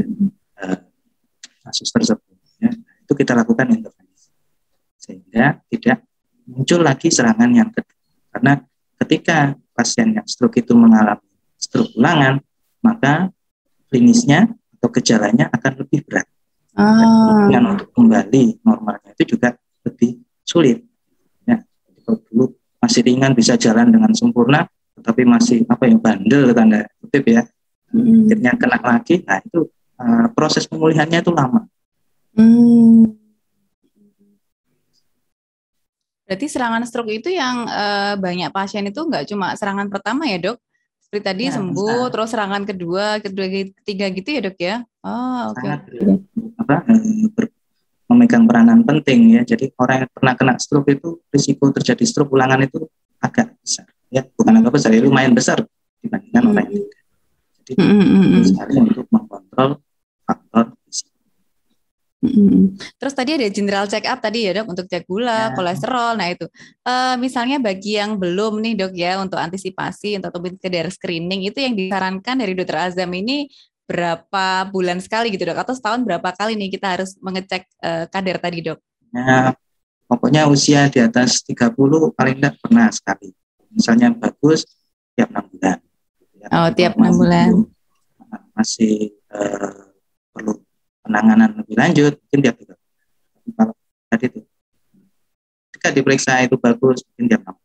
uh, 0.61 0.79
kasus 1.71 1.95
tersebut. 1.95 2.35
Ya. 2.59 2.75
Itu 3.07 3.15
kita 3.15 3.39
lakukan 3.39 3.71
intervensi 3.71 4.35
sehingga 4.99 5.63
tidak 5.71 6.03
muncul 6.45 6.83
lagi 6.83 7.09
serangan 7.09 7.51
yang 7.55 7.71
kedua. 7.71 7.99
Karena 8.35 8.53
ketika 9.01 9.55
pasien 9.73 10.19
yang 10.19 10.27
stroke 10.27 10.59
itu 10.61 10.75
mengalami 10.75 11.25
stroke 11.57 11.95
ulangan, 11.97 12.43
maka 12.83 13.31
klinisnya 13.89 14.51
atau 14.79 14.89
gejalanya 14.93 15.49
akan 15.55 15.73
lebih 15.87 16.05
berat. 16.05 16.27
Dan 17.51 17.63
Ah. 17.67 17.75
untuk 17.75 17.91
kembali 17.93 18.63
normalnya 18.63 19.11
itu 19.19 19.37
juga 19.37 19.59
lebih 19.85 20.23
sulit. 20.47 20.87
Ya, 21.45 21.61
kalau 22.07 22.23
dulu 22.31 22.45
masih 22.81 23.03
ringan 23.05 23.35
bisa 23.35 23.59
jalan 23.59 23.91
dengan 23.91 24.15
sempurna, 24.15 24.65
tetapi 24.97 25.27
masih 25.27 25.67
apa 25.67 25.91
yang 25.91 25.99
bandel 25.99 26.55
tanda 26.55 26.87
kutip 27.03 27.25
ya, 27.29 27.43
Hmm. 27.91 28.31
akhirnya 28.31 28.53
kena 28.55 28.79
lagi, 28.81 29.15
nah 29.27 29.43
itu 29.43 29.67
uh, 30.01 30.27
proses 30.33 30.65
pemulihannya 30.65 31.21
itu 31.21 31.33
lama. 31.33 31.69
Hmm. 32.33 33.21
Berarti 36.25 36.47
serangan 36.47 36.87
stroke 36.87 37.11
itu 37.11 37.27
yang 37.35 37.67
eh, 37.67 38.15
banyak 38.15 38.55
pasien 38.55 38.87
itu 38.87 39.03
nggak 39.03 39.27
cuma 39.35 39.51
serangan 39.59 39.91
pertama 39.91 40.31
ya 40.31 40.39
dok? 40.39 40.63
Seperti 41.03 41.27
tadi 41.27 41.43
Ya, 41.51 41.59
sembuh, 41.59 42.07
bisa. 42.07 42.13
terus 42.15 42.29
serangan 42.31 42.63
kedua, 42.63 43.19
kedua, 43.19 43.47
ketiga 43.51 44.07
gitu 44.15 44.29
ya 44.31 44.41
dok 44.47 44.59
ya? 44.63 44.77
Oh 45.03 45.51
oke. 45.51 45.67
apa 46.55 46.75
eh, 46.87 47.27
ber- 47.35 47.51
memegang 48.07 48.47
peranan 48.47 48.87
penting 48.87 49.35
ya. 49.35 49.43
Jadi 49.43 49.75
orang 49.75 50.07
yang 50.07 50.11
pernah 50.15 50.35
kena 50.39 50.55
stroke 50.63 50.95
itu 50.95 51.19
risiko 51.35 51.67
terjadi 51.75 52.07
stroke 52.07 52.31
ulangan 52.31 52.63
itu 52.63 52.87
agak 53.19 53.51
besar 53.59 53.91
ya, 54.11 54.23
bukan 54.27 54.55
agak 54.63 54.73
besar, 54.75 54.91
ya 54.95 55.03
lumayan 55.03 55.35
besar 55.35 55.59
dibandingkan 55.99 56.43
hmm. 56.43 56.51
orang 56.55 56.67
yang 56.71 56.85
tidak. 56.87 57.03
Jadi 57.59 57.73
hmm. 57.75 58.43
sekali 58.47 58.75
untuk 58.83 59.07
mengkontrol 59.11 59.71
faktor. 60.31 60.65
Hmm. 62.21 62.77
Terus 63.01 63.17
tadi 63.17 63.41
ada 63.41 63.49
general 63.49 63.89
check 63.89 64.05
up 64.05 64.21
tadi 64.21 64.45
ya 64.45 64.61
dok 64.61 64.69
untuk 64.69 64.85
cek 64.93 65.09
gula, 65.09 65.51
ya. 65.51 65.57
kolesterol. 65.57 66.21
Nah 66.21 66.29
itu, 66.29 66.45
uh, 66.85 67.17
misalnya 67.17 67.57
bagi 67.57 67.97
yang 67.97 68.21
belum 68.21 68.61
nih 68.61 68.77
dok 68.77 68.93
ya 68.93 69.17
untuk 69.25 69.41
antisipasi 69.41 70.21
untuk 70.21 70.37
sekedar 70.37 70.93
screening 70.93 71.49
itu 71.49 71.65
yang 71.65 71.73
disarankan 71.73 72.37
dari 72.45 72.53
dokter 72.53 72.77
Azam 72.77 73.09
ini 73.17 73.49
berapa 73.89 74.69
bulan 74.69 75.01
sekali 75.01 75.33
gitu 75.33 75.49
dok? 75.49 75.65
Atau 75.65 75.73
setahun 75.73 76.05
berapa 76.05 76.29
kali 76.37 76.61
nih 76.61 76.77
kita 76.77 77.01
harus 77.01 77.17
mengecek 77.25 77.65
uh, 77.81 78.05
kadar 78.13 78.37
tadi 78.37 78.69
dok? 78.69 78.79
Ya, 79.17 79.57
pokoknya 80.05 80.45
usia 80.45 80.93
di 80.93 81.01
atas 81.01 81.41
30 81.43 81.73
paling 82.13 82.37
tidak 82.37 82.55
pernah 82.61 82.93
sekali. 82.93 83.33
Misalnya 83.73 84.13
bagus 84.13 84.69
tiap 85.17 85.33
enam 85.33 85.49
bulan. 85.49 85.79
Ya, 86.37 86.47
oh 86.53 86.69
tiap 86.77 86.93
enam 87.01 87.15
bulan. 87.17 87.49
Masih 88.53 89.17
uh, 89.33 89.90
perlu 90.31 90.53
penanganan 91.03 91.51
lebih 91.59 91.77
lanjut 91.77 92.13
mungkin 92.17 92.39
dia 92.43 92.53
juga 92.55 92.75
kalau 93.57 93.75
tadi 94.11 94.25
itu. 94.31 94.41
Ketika 95.71 95.89
diperiksa 95.97 96.33
itu 96.45 96.57
bagus 96.61 97.03
mungkin 97.09 97.25
dia 97.27 97.39
mau 97.41 97.57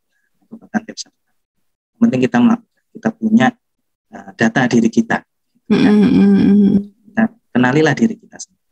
atau 0.42 0.54
bahkan 0.56 0.80
tiap 0.86 0.98
satu 0.98 1.16
yang 1.96 2.00
penting 2.08 2.20
kita 2.28 2.36
melakukan 2.40 2.84
kita 2.96 3.08
punya 3.12 3.46
uh, 4.12 4.30
data 4.36 4.60
diri 4.68 4.88
kita. 4.88 5.18
Ya. 5.66 5.90
kita 7.10 7.22
kenalilah 7.50 7.94
diri 7.96 8.14
kita 8.14 8.36
sendiri. 8.38 8.64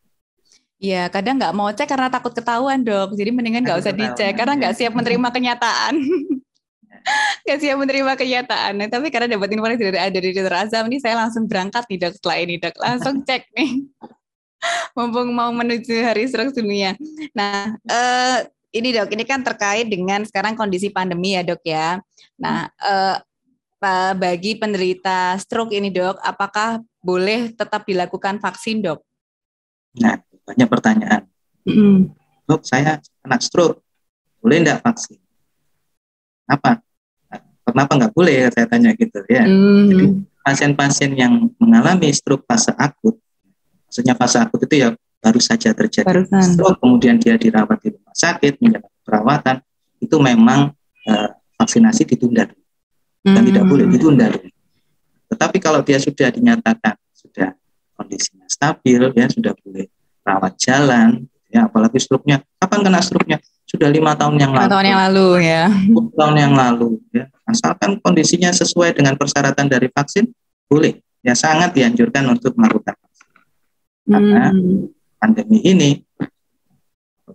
Iya, 0.85 1.09
kadang 1.09 1.41
nggak 1.41 1.55
mau 1.57 1.73
cek 1.73 1.89
karena 1.89 2.13
takut 2.13 2.37
ketahuan 2.37 2.85
dok. 2.85 3.17
Jadi 3.17 3.31
mendingan 3.33 3.65
nggak 3.65 3.81
usah 3.81 3.95
dicek. 3.97 4.37
karena 4.37 4.53
nggak 4.61 4.75
siap 4.77 4.93
menerima 4.93 5.29
kenyataan. 5.33 5.95
Nggak 7.45 7.59
siap 7.61 7.77
menerima 7.77 8.13
kenyataan. 8.17 8.73
Nah, 8.81 8.89
tapi 8.89 9.13
karena 9.13 9.37
dapat 9.37 9.53
informasi 9.53 9.81
dari 9.85 9.99
dari 10.15 10.29
dokter 10.33 10.55
Azam 10.55 10.89
ini 10.89 10.99
saya 11.03 11.21
langsung 11.21 11.45
berangkat 11.45 11.85
nih 11.91 11.99
dok 12.01 12.13
setelah 12.17 12.39
ini 12.41 12.55
dok. 12.57 12.75
Langsung 12.81 13.15
cek 13.27 13.43
nih. 13.53 13.71
mumpung 14.97 15.31
mau 15.33 15.53
menuju 15.53 15.93
hari 16.05 16.25
stroke 16.29 16.57
dunia. 16.57 16.97
Nah, 17.37 17.77
eh, 17.85 18.39
ini 18.75 18.89
dok, 18.91 19.13
ini 19.15 19.25
kan 19.29 19.45
terkait 19.45 19.87
dengan 19.87 20.25
sekarang 20.27 20.59
kondisi 20.59 20.91
pandemi 20.91 21.37
ya 21.39 21.43
dok 21.47 21.63
ya. 21.63 22.01
Nah, 22.41 22.69
eh, 22.71 23.17
bagi 24.17 24.57
penderita 24.57 25.37
stroke 25.37 25.77
ini 25.77 25.93
dok, 25.93 26.17
apakah 26.25 26.81
boleh 27.05 27.53
tetap 27.53 27.85
dilakukan 27.85 28.41
vaksin 28.41 28.81
dok? 28.81 29.05
Nah, 30.01 30.17
banyak 30.49 30.69
pertanyaan. 30.69 31.23
Mm. 31.69 32.13
Dok, 32.49 32.65
saya 32.65 33.01
kena 33.21 33.37
stroke, 33.41 33.85
boleh 34.41 34.65
enggak 34.65 34.81
vaksin? 34.81 35.21
Apa? 36.49 36.81
Kenapa 37.65 37.93
nggak 37.97 38.13
boleh? 38.13 38.49
Saya 38.53 38.69
tanya 38.69 38.93
gitu 38.93 39.25
ya. 39.27 39.49
Mm. 39.49 39.85
Jadi 39.89 40.05
pasien-pasien 40.45 41.11
yang 41.17 41.49
mengalami 41.57 42.13
stroke 42.13 42.45
fase 42.45 42.71
akut 42.77 43.17
maksudnya 43.95 44.19
fase 44.19 44.43
akut 44.43 44.59
itu 44.67 44.83
ya 44.83 44.91
baru 45.23 45.39
saja 45.39 45.71
terjadi 45.71 46.05
Barusan. 46.05 46.43
stroke, 46.43 46.83
kemudian 46.83 47.17
dia 47.17 47.39
dirawat 47.39 47.79
di 47.79 47.95
rumah 47.95 48.11
sakit, 48.11 48.59
menjalani 48.59 49.01
perawatan, 49.07 49.57
itu 50.03 50.17
memang 50.19 50.75
uh, 51.07 51.29
vaksinasi 51.57 52.03
ditunda 52.05 52.45
dulu. 52.45 52.65
Dan 53.25 53.41
hmm. 53.41 53.49
tidak 53.49 53.65
boleh 53.65 53.87
ditunda 53.89 54.27
dulu. 54.29 54.51
Tetapi 55.33 55.57
kalau 55.63 55.81
dia 55.81 55.97
sudah 55.97 56.29
dinyatakan 56.29 56.99
sudah 57.17 57.57
kondisinya 57.97 58.45
stabil, 58.51 59.01
ya 59.15 59.31
sudah 59.31 59.55
boleh 59.65 59.87
rawat 60.27 60.59
jalan, 60.61 61.25
ya 61.55 61.71
apalagi 61.71 62.03
struknya, 62.03 62.43
kapan 62.59 62.81
kena 62.83 62.99
struknya? 62.99 63.39
Sudah 63.65 63.87
lima 63.87 64.19
tahun 64.19 64.37
yang 64.43 64.51
lalu. 64.51 64.71
tahun 64.75 64.87
yang 64.91 65.01
lalu 65.07 65.27
ya. 65.41 65.63
tahun 66.19 66.37
yang 66.37 66.53
lalu 66.59 66.89
ya. 67.15 67.25
Asalkan 67.47 68.03
kondisinya 68.03 68.51
sesuai 68.51 68.99
dengan 68.99 69.15
persyaratan 69.15 69.71
dari 69.71 69.87
vaksin, 69.87 70.27
boleh. 70.67 70.99
Ya 71.25 71.33
sangat 71.33 71.73
dianjurkan 71.73 72.27
untuk 72.29 72.53
melakukan 72.59 72.93
karena 74.05 74.53
hmm. 74.53 74.93
pandemi 75.17 75.65
ini, 75.65 75.91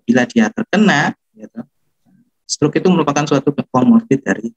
bila 0.05 0.23
dia 0.29 0.53
terkena, 0.53 1.17
gitu, 1.33 1.65
stroke 2.45 2.77
itu 2.77 2.87
merupakan 2.93 3.25
suatu 3.25 3.49
komorbid 3.73 4.21
dari 4.21 4.53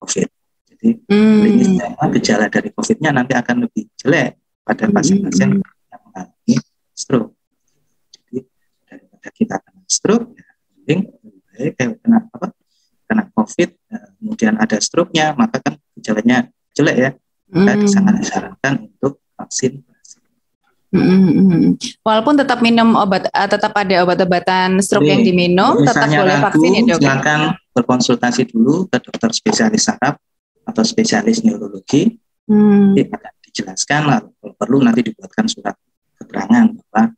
COVID. 0.00 0.28
Jadi 0.68 0.88
hmm. 1.08 1.96
gejala 2.20 2.52
dari 2.52 2.68
COVID-nya 2.72 3.10
nanti 3.12 3.32
akan 3.32 3.68
lebih 3.68 3.88
jelek 3.96 4.36
pada 4.64 4.84
hmm. 4.88 4.94
pasien-pasien 4.96 5.48
hmm. 5.56 5.60
yang 5.64 6.02
mengalami 6.04 6.54
stroke. 6.92 7.32
Daripada 9.20 9.36
kita 9.36 9.56
kena 9.60 9.82
stroke, 9.84 10.32
ya, 10.32 10.48
mending 10.72 11.00
baik 11.52 11.74
eh, 11.76 11.88
kena 12.00 12.18
apa? 12.24 12.46
Kena 13.04 13.22
COVID, 13.36 13.70
ya, 13.92 14.00
kemudian 14.16 14.54
ada 14.56 14.76
stroke-nya, 14.80 15.36
maka 15.36 15.60
kan 15.60 15.76
gejalanya 15.92 16.48
jelek 16.72 16.96
ya. 16.96 17.10
Kita 17.50 17.72
hmm. 17.76 17.90
sangat 17.90 18.14
disarankan 18.22 18.74
untuk 18.88 19.20
vaksin 19.36 19.84
Mm-hmm. 20.90 22.02
Walaupun 22.02 22.34
tetap 22.34 22.58
minum 22.66 22.98
obat, 22.98 23.30
uh, 23.30 23.46
tetap 23.46 23.70
ada 23.78 24.02
obat-obatan 24.02 24.82
stroke 24.82 25.06
Jadi, 25.06 25.12
yang 25.14 25.22
diminum, 25.22 25.86
tetap 25.86 26.10
boleh 26.10 26.42
vaksin 26.42 26.70
ya 26.74 26.82
dok. 26.82 26.98
Silakan 26.98 27.40
berkonsultasi 27.70 28.42
dulu 28.50 28.90
ke 28.90 28.98
dokter 28.98 29.30
spesialis 29.30 29.86
saraf 29.86 30.18
atau 30.66 30.82
spesialis 30.82 31.46
neurologi. 31.46 32.18
Hmm. 32.50 32.98
Jadi 32.98 33.06
akan 33.06 33.32
dijelaskan, 33.46 34.00
lalu 34.10 34.28
kalau 34.34 34.54
perlu 34.58 34.78
nanti 34.82 35.00
dibuatkan 35.06 35.46
surat 35.46 35.78
keterangan 36.18 36.74
bahwa 36.74 37.14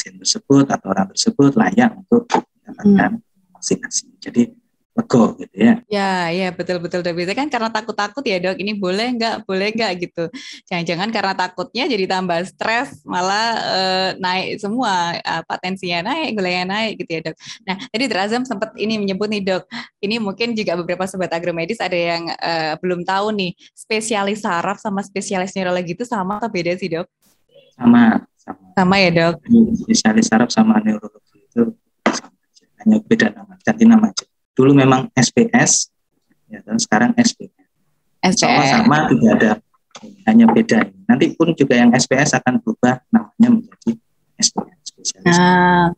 pasien 0.00 0.16
tersebut 0.16 0.64
atau 0.64 0.88
orang 0.96 1.12
tersebut 1.12 1.52
layak 1.60 1.92
untuk 1.92 2.24
mendapatkan 2.64 3.20
hmm. 3.20 3.52
vaksinasi. 3.52 4.08
Jadi 4.16 4.42
lego 4.96 5.36
gitu 5.36 5.54
ya. 5.54 5.74
Ya, 5.92 6.12
ya 6.32 6.48
betul 6.56 6.80
betul 6.80 7.04
dok. 7.04 7.12
Biasanya 7.12 7.36
kan 7.36 7.48
karena 7.52 7.68
takut-takut 7.68 8.24
ya 8.24 8.40
dok. 8.40 8.56
Ini 8.56 8.72
boleh 8.80 9.12
nggak, 9.12 9.44
boleh 9.44 9.68
nggak 9.76 9.92
gitu. 10.00 10.24
Jangan-jangan 10.72 11.08
karena 11.12 11.32
takutnya 11.36 11.84
jadi 11.84 12.04
tambah 12.08 12.40
stres, 12.48 13.04
malah 13.04 13.48
uh, 13.60 14.10
naik 14.16 14.56
semua 14.56 15.20
apa 15.20 15.60
tensinya 15.60 16.08
naik, 16.10 16.32
gulanya 16.32 16.64
naik 16.64 17.04
gitu 17.04 17.10
ya 17.12 17.20
dok. 17.28 17.36
Nah 17.68 17.76
tadi 17.76 18.04
Terazam 18.08 18.42
sempat 18.48 18.72
ini 18.80 18.96
menyebut 18.96 19.28
nih 19.28 19.44
dok. 19.44 19.68
Ini 20.00 20.16
mungkin 20.16 20.56
juga 20.56 20.80
beberapa 20.80 21.04
sobat 21.04 21.28
agromedis 21.36 21.76
ada 21.76 21.94
yang 21.94 22.32
uh, 22.40 22.80
belum 22.80 23.04
tahu 23.04 23.36
nih 23.36 23.52
spesialis 23.76 24.40
saraf 24.48 24.80
sama 24.80 25.04
spesialis 25.04 25.52
neurologi 25.52 25.92
itu 25.92 26.08
sama 26.08 26.40
atau 26.40 26.48
beda 26.48 26.72
sih 26.80 26.88
dok? 26.88 27.04
Sama. 27.80 28.20
Sama, 28.36 28.64
sama 28.76 28.94
ya 29.00 29.08
dok. 29.08 29.34
Spesialis 29.88 30.28
saraf 30.28 30.52
sama 30.52 30.76
neurologi 30.84 31.40
itu 31.40 31.72
sama 32.12 32.36
hanya 32.84 32.96
beda 33.00 33.32
nama, 33.32 33.56
ganti 33.64 33.84
nama 33.88 34.12
aja 34.12 34.30
dulu 34.60 34.76
memang 34.76 35.08
SPS 35.16 35.88
ya 36.50 36.60
dan 36.60 36.76
sekarang 36.76 37.16
SPS. 37.16 37.48
SPS. 38.20 38.84
Sama 38.84 39.08
tidak 39.08 39.32
ada 39.40 39.50
hanya 40.28 40.44
beda. 40.52 40.92
Nanti 41.08 41.32
pun 41.32 41.56
juga 41.56 41.80
yang 41.80 41.88
SPS 41.96 42.36
akan 42.36 42.60
berubah 42.60 43.00
namanya 43.08 43.48
menjadi 43.56 43.96
SPS 44.36 44.78
spesialis. 44.92 45.38
Nah. 45.40 45.96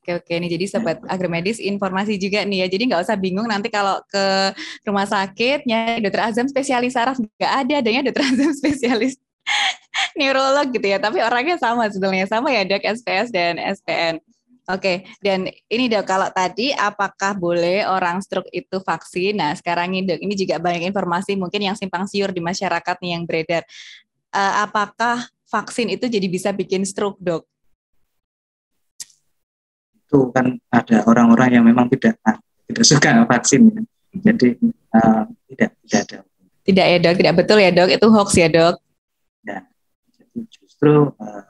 Oke 0.00 0.24
oke 0.24 0.32
ini 0.40 0.48
jadi 0.48 0.64
sobat 0.64 1.04
agromedis 1.04 1.60
informasi 1.60 2.16
juga 2.16 2.40
nih 2.48 2.64
ya. 2.64 2.66
Jadi 2.72 2.88
nggak 2.88 3.04
usah 3.04 3.16
bingung 3.20 3.44
nanti 3.44 3.68
kalau 3.68 4.00
ke 4.08 4.56
rumah 4.88 5.04
sakitnya 5.04 6.00
dokter 6.00 6.32
Azam 6.32 6.48
spesialis 6.48 6.96
saraf 6.96 7.20
nggak 7.20 7.52
ada 7.52 7.74
adanya 7.84 8.08
dokter 8.08 8.24
Azam 8.24 8.56
spesialis 8.64 9.20
neurolog 10.18 10.68
gitu 10.74 10.86
ya. 10.90 10.98
Tapi 10.98 11.22
orangnya 11.22 11.56
sama 11.56 11.86
sebenarnya 11.86 12.26
sama 12.26 12.50
ya 12.50 12.66
dok 12.66 12.82
SPS 12.82 13.30
dan 13.30 13.56
SPN. 13.56 14.18
Oke, 14.68 15.08
dan 15.24 15.48
ini 15.72 15.88
dok, 15.88 16.04
kalau 16.04 16.28
tadi 16.28 16.76
apakah 16.76 17.32
boleh 17.32 17.88
orang 17.88 18.20
stroke 18.20 18.52
itu 18.52 18.76
vaksin? 18.84 19.40
Nah, 19.40 19.56
sekarang 19.56 19.96
ini 19.96 20.04
dok, 20.04 20.20
ini 20.20 20.36
juga 20.36 20.60
banyak 20.60 20.92
informasi 20.92 21.40
mungkin 21.40 21.72
yang 21.72 21.72
simpang 21.72 22.04
siur 22.04 22.28
di 22.36 22.44
masyarakat 22.44 22.96
nih 23.00 23.10
yang 23.16 23.24
beredar. 23.24 23.64
Uh, 24.28 24.68
apakah 24.68 25.24
vaksin 25.48 25.88
itu 25.88 26.04
jadi 26.04 26.28
bisa 26.28 26.52
bikin 26.52 26.84
stroke 26.84 27.16
dok? 27.16 27.48
Itu 30.04 30.28
kan 30.36 30.60
ada 30.68 31.00
orang-orang 31.08 31.56
yang 31.56 31.64
memang 31.64 31.88
tidak 31.88 32.20
tidak 32.68 32.84
suka 32.84 33.24
vaksin, 33.24 33.72
ya. 33.72 33.80
jadi 34.20 34.48
uh, 34.92 35.24
tidak 35.48 35.70
tidak 35.80 36.00
ada. 36.04 36.18
Tidak 36.68 36.86
ya 36.92 36.96
dok, 37.00 37.14
tidak 37.16 37.34
betul 37.40 37.56
ya 37.56 37.70
dok, 37.72 37.88
itu 37.88 38.06
hoax 38.12 38.36
ya 38.36 38.52
dok? 38.52 38.76
Justru 40.78 41.10
uh, 41.10 41.44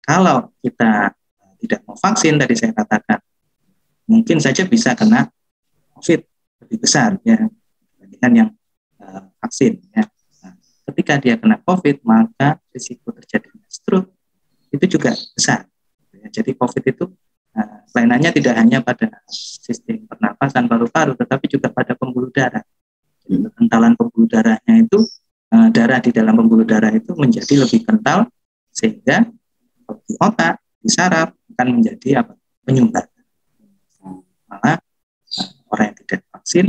kalau 0.00 0.48
kita 0.64 1.12
tidak 1.60 1.84
mau 1.84 1.92
vaksin 1.92 2.40
tadi 2.40 2.56
saya 2.56 2.72
katakan 2.72 3.20
mungkin 4.08 4.40
saja 4.40 4.64
bisa 4.64 4.96
kena 4.96 5.28
COVID 5.92 6.24
lebih 6.64 6.78
besar 6.80 7.20
ya 7.20 7.36
dibandingkan 8.00 8.32
yang 8.32 8.48
uh, 8.96 9.28
vaksin 9.44 9.76
ya. 9.92 10.08
Nah, 10.40 10.56
ketika 10.88 11.20
dia 11.20 11.36
kena 11.36 11.60
COVID 11.60 12.00
maka 12.00 12.56
risiko 12.72 13.12
terjadinya 13.12 13.68
stroke 13.68 14.08
itu 14.72 14.96
juga 14.96 15.12
besar. 15.36 15.68
Ya, 16.16 16.32
jadi 16.40 16.56
COVID 16.56 16.84
itu 16.96 17.12
uh, 17.52 17.78
kelainannya 17.92 18.32
tidak 18.32 18.56
hanya 18.56 18.80
pada 18.80 19.20
sistem 19.28 20.08
pernapasan 20.08 20.64
paru-paru 20.64 21.12
tetapi 21.12 21.44
juga 21.44 21.68
pada 21.68 21.92
pembuluh 21.92 22.32
darah. 22.32 22.64
Jadi 23.20 23.52
kekentalan 23.52 24.00
pembuluh 24.00 24.32
darahnya 24.32 24.80
itu 24.80 24.96
uh, 25.52 25.68
darah 25.68 26.00
di 26.00 26.08
dalam 26.08 26.40
pembuluh 26.40 26.64
darah 26.64 26.88
itu 26.88 27.12
menjadi 27.20 27.68
lebih 27.68 27.84
kental 27.84 28.32
sehingga 28.72 29.28
di 30.08 30.14
otak, 30.18 30.58
di 30.80 30.88
saraf 30.88 31.36
akan 31.54 31.66
menjadi 31.78 32.24
apa 32.24 32.34
penyumbat. 32.64 33.06
Malah 34.48 34.80
orang 35.68 35.92
yang 35.92 35.96
tidak 36.04 36.20
vaksin 36.32 36.66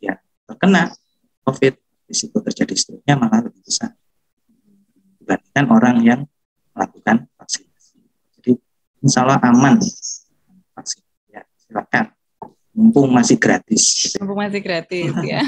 ya 0.00 0.16
terkena 0.48 0.92
COVID 1.44 1.74
risiko 2.08 2.40
terjadi 2.44 2.74
stroke-nya 2.76 3.14
malah 3.16 3.44
lebih 3.44 3.60
besar 3.64 3.92
dibandingkan 5.20 5.66
orang 5.72 5.96
yang 6.04 6.20
melakukan 6.76 7.28
vaksinasi. 7.40 7.96
Jadi 8.40 8.52
insya 9.00 9.24
Allah 9.24 9.40
aman 9.40 9.80
vaksin. 10.76 11.02
Ya, 11.32 11.44
silakan. 11.56 12.12
Mumpung 12.74 13.08
masih 13.14 13.38
gratis. 13.38 14.12
Mumpung 14.18 14.40
masih 14.42 14.60
gratis 14.60 15.14
ya. 15.22 15.40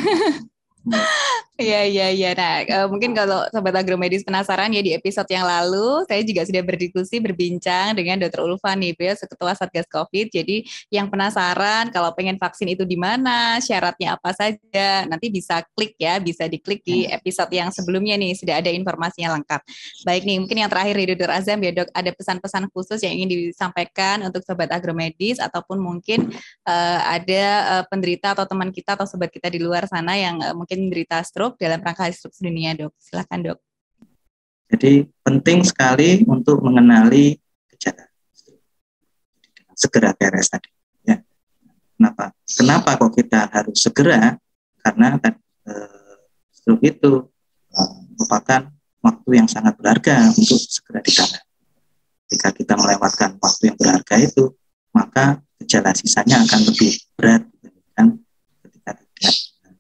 Iya 1.57 1.89
iya 1.89 2.07
iya. 2.13 2.31
Nah, 2.37 2.55
uh, 2.69 2.87
mungkin 2.93 3.17
kalau 3.17 3.49
sobat 3.49 3.73
agromedis 3.73 4.21
penasaran 4.29 4.69
ya 4.77 4.85
di 4.85 4.93
episode 4.93 5.25
yang 5.33 5.49
lalu 5.49 6.05
saya 6.05 6.21
juga 6.21 6.45
sudah 6.45 6.61
berdiskusi 6.61 7.17
berbincang 7.17 7.97
dengan 7.97 8.21
Dr. 8.21 8.45
Ulfa 8.45 8.77
nih, 8.77 8.93
beliau 8.93 9.17
ketua 9.17 9.57
Satgas 9.57 9.89
Covid. 9.89 10.29
Jadi 10.37 10.69
yang 10.93 11.09
penasaran 11.09 11.89
kalau 11.97 12.13
pengen 12.13 12.37
vaksin 12.37 12.77
itu 12.77 12.85
di 12.85 13.01
mana, 13.01 13.57
syaratnya 13.65 14.21
apa 14.21 14.37
saja, 14.37 15.09
nanti 15.09 15.33
bisa 15.33 15.65
klik 15.73 15.97
ya, 15.97 16.21
bisa 16.21 16.45
diklik 16.45 16.85
di 16.85 17.09
hmm. 17.09 17.17
episode 17.25 17.49
yang 17.49 17.73
sebelumnya 17.73 18.21
nih 18.21 18.37
sudah 18.37 18.61
ada 18.61 18.69
informasinya 18.69 19.41
lengkap. 19.41 19.65
Baik 20.05 20.29
nih, 20.29 20.37
mungkin 20.45 20.61
yang 20.61 20.69
terakhir 20.69 20.93
di 21.01 21.07
Dr. 21.17 21.31
Azam 21.33 21.59
ya 21.65 21.73
Dok, 21.73 21.89
ada 21.97 22.11
pesan-pesan 22.13 22.69
khusus 22.69 23.01
yang 23.01 23.17
ingin 23.17 23.33
disampaikan 23.33 24.29
untuk 24.29 24.45
sobat 24.45 24.69
agromedis 24.77 25.41
ataupun 25.41 25.81
mungkin 25.81 26.29
uh, 26.69 27.01
ada 27.01 27.45
uh, 27.81 27.85
penderita 27.89 28.37
atau 28.37 28.45
teman 28.45 28.69
kita 28.69 28.93
atau 28.93 29.09
sobat 29.09 29.33
kita 29.33 29.49
di 29.49 29.57
luar 29.57 29.89
sana 29.89 30.21
yang 30.21 30.37
uh, 30.45 30.53
mungkin 30.53 30.85
menderita 30.85 31.25
stroke 31.25 31.46
dalam 31.55 31.79
rangka 31.79 32.11
stroke 32.11 32.35
dunia, 32.43 32.75
dok. 32.75 32.91
Silakan 32.99 33.47
dok. 33.47 33.59
Jadi 34.67 35.07
penting 35.23 35.63
sekali 35.63 36.27
untuk 36.27 36.59
mengenali 36.59 37.39
gejala 37.71 38.11
segera 39.77 40.11
beres 40.17 40.51
tadi. 40.51 40.73
Ya. 41.07 41.23
Kenapa? 41.95 42.35
Kenapa 42.43 42.91
kok 42.99 43.15
kita 43.15 43.47
harus 43.53 43.79
segera? 43.79 44.35
Karena 44.83 45.15
eh, 45.23 46.17
stroke 46.51 46.83
itu 46.83 47.31
eh, 47.71 47.93
merupakan 48.17 48.73
waktu 49.05 49.31
yang 49.39 49.47
sangat 49.47 49.79
berharga 49.79 50.33
untuk 50.35 50.59
segera 50.59 50.99
ditangani. 51.05 51.47
Jika 52.27 52.51
kita 52.51 52.75
melewatkan 52.75 53.39
waktu 53.39 53.71
yang 53.71 53.79
berharga 53.79 54.19
itu, 54.19 54.51
maka 54.91 55.39
gejala 55.63 55.95
sisanya 55.95 56.43
akan 56.43 56.61
lebih 56.67 56.99
berat 57.15 57.47
dibandingkan 57.63 58.07
ketika 58.67 58.93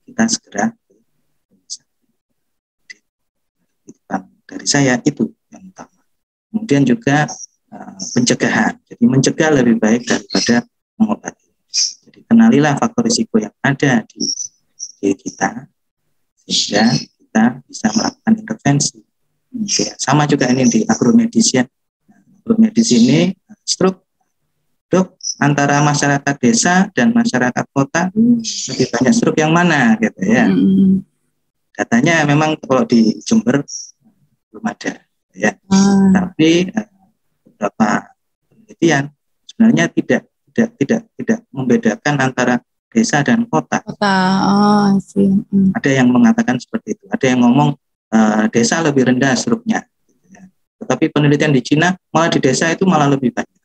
kita 0.07 0.25
segera 0.31 0.65
dari 4.57 4.65
saya 4.65 4.97
itu 5.05 5.29
yang 5.53 5.69
utama. 5.69 6.01
Kemudian 6.49 6.83
juga 6.89 7.29
uh, 7.69 7.97
pencegahan. 8.17 8.81
Jadi 8.89 9.05
mencegah 9.05 9.53
lebih 9.53 9.77
baik 9.77 10.09
daripada 10.09 10.65
mengobati. 10.97 11.53
Jadi 12.09 12.25
kenalilah 12.25 12.81
faktor 12.81 13.05
risiko 13.05 13.37
yang 13.37 13.53
ada 13.61 14.01
di 14.09 14.25
diri 14.97 15.13
kita 15.13 15.69
sehingga 16.49 16.97
kita 16.97 17.45
bisa 17.69 17.87
melakukan 17.93 18.33
intervensi. 18.41 18.99
Ya, 19.77 19.93
sama 20.01 20.25
juga 20.25 20.49
ini 20.49 20.65
di 20.65 20.81
agromedis 20.89 21.53
ya. 21.53 21.69
Agromedis 22.41 22.89
ini 22.97 23.37
stroke 23.61 24.09
dok 24.87 25.19
antara 25.43 25.83
masyarakat 25.83 26.35
desa 26.39 26.89
dan 26.95 27.11
masyarakat 27.11 27.65
kota 27.75 28.09
lebih 28.15 28.87
banyak 28.95 29.13
stroke 29.13 29.37
yang 29.37 29.53
mana 29.53 30.01
gitu 30.01 30.23
ya. 30.25 30.49
Hmm. 30.49 31.05
Datanya 31.77 32.25
memang 32.25 32.57
kalau 32.65 32.89
di 32.89 33.21
Jember 33.21 33.61
belum 34.53 34.65
ada 34.67 34.93
ya 35.37 35.53
hmm. 35.55 36.13
tapi 36.15 36.51
uh, 36.73 36.89
beberapa 37.45 37.89
penelitian 38.49 39.05
sebenarnya 39.49 39.85
tidak 39.93 40.23
tidak 40.51 40.69
tidak 40.81 41.01
tidak 41.17 41.39
membedakan 41.53 42.15
antara 42.21 42.57
desa 42.97 43.21
dan 43.21 43.45
kota. 43.45 43.85
Kota, 43.85 44.17
oh, 44.49 44.89
sih. 45.05 45.29
Hmm. 45.29 45.77
Ada 45.77 46.01
yang 46.01 46.09
mengatakan 46.09 46.57
seperti 46.57 46.97
itu. 46.97 47.05
Ada 47.13 47.37
yang 47.37 47.45
ngomong 47.45 47.77
uh, 48.09 48.49
desa 48.49 48.81
lebih 48.81 49.13
rendah 49.13 49.37
struknya. 49.37 49.85
Ya. 50.33 50.49
Tetapi 50.81 51.13
penelitian 51.13 51.53
di 51.53 51.61
Cina 51.61 51.93
malah 52.09 52.33
di 52.33 52.41
desa 52.41 52.73
itu 52.73 52.89
malah 52.89 53.13
lebih 53.13 53.37
banyak. 53.37 53.61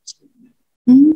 Hmm. 0.84 1.16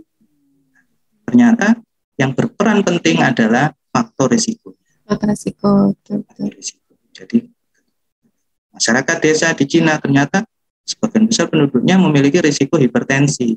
Ternyata 1.28 1.75
yang 2.15 2.32
berperan 2.32 2.86
penting 2.88 3.19
adalah 3.19 3.75
faktor 3.91 4.32
risiko. 4.32 4.80
Faktor 5.04 5.36
risiko. 5.36 5.91
Faktor 6.08 6.49
risiko. 6.56 6.95
Jadi 7.12 7.55
Masyarakat 8.76 9.18
desa 9.24 9.56
di 9.56 9.66
Cina 9.66 9.96
ternyata 9.96 10.44
sebagian 10.84 11.26
besar 11.32 11.48
penduduknya 11.48 11.96
memiliki 11.96 12.44
risiko 12.44 12.76
hipertensi. 12.76 13.56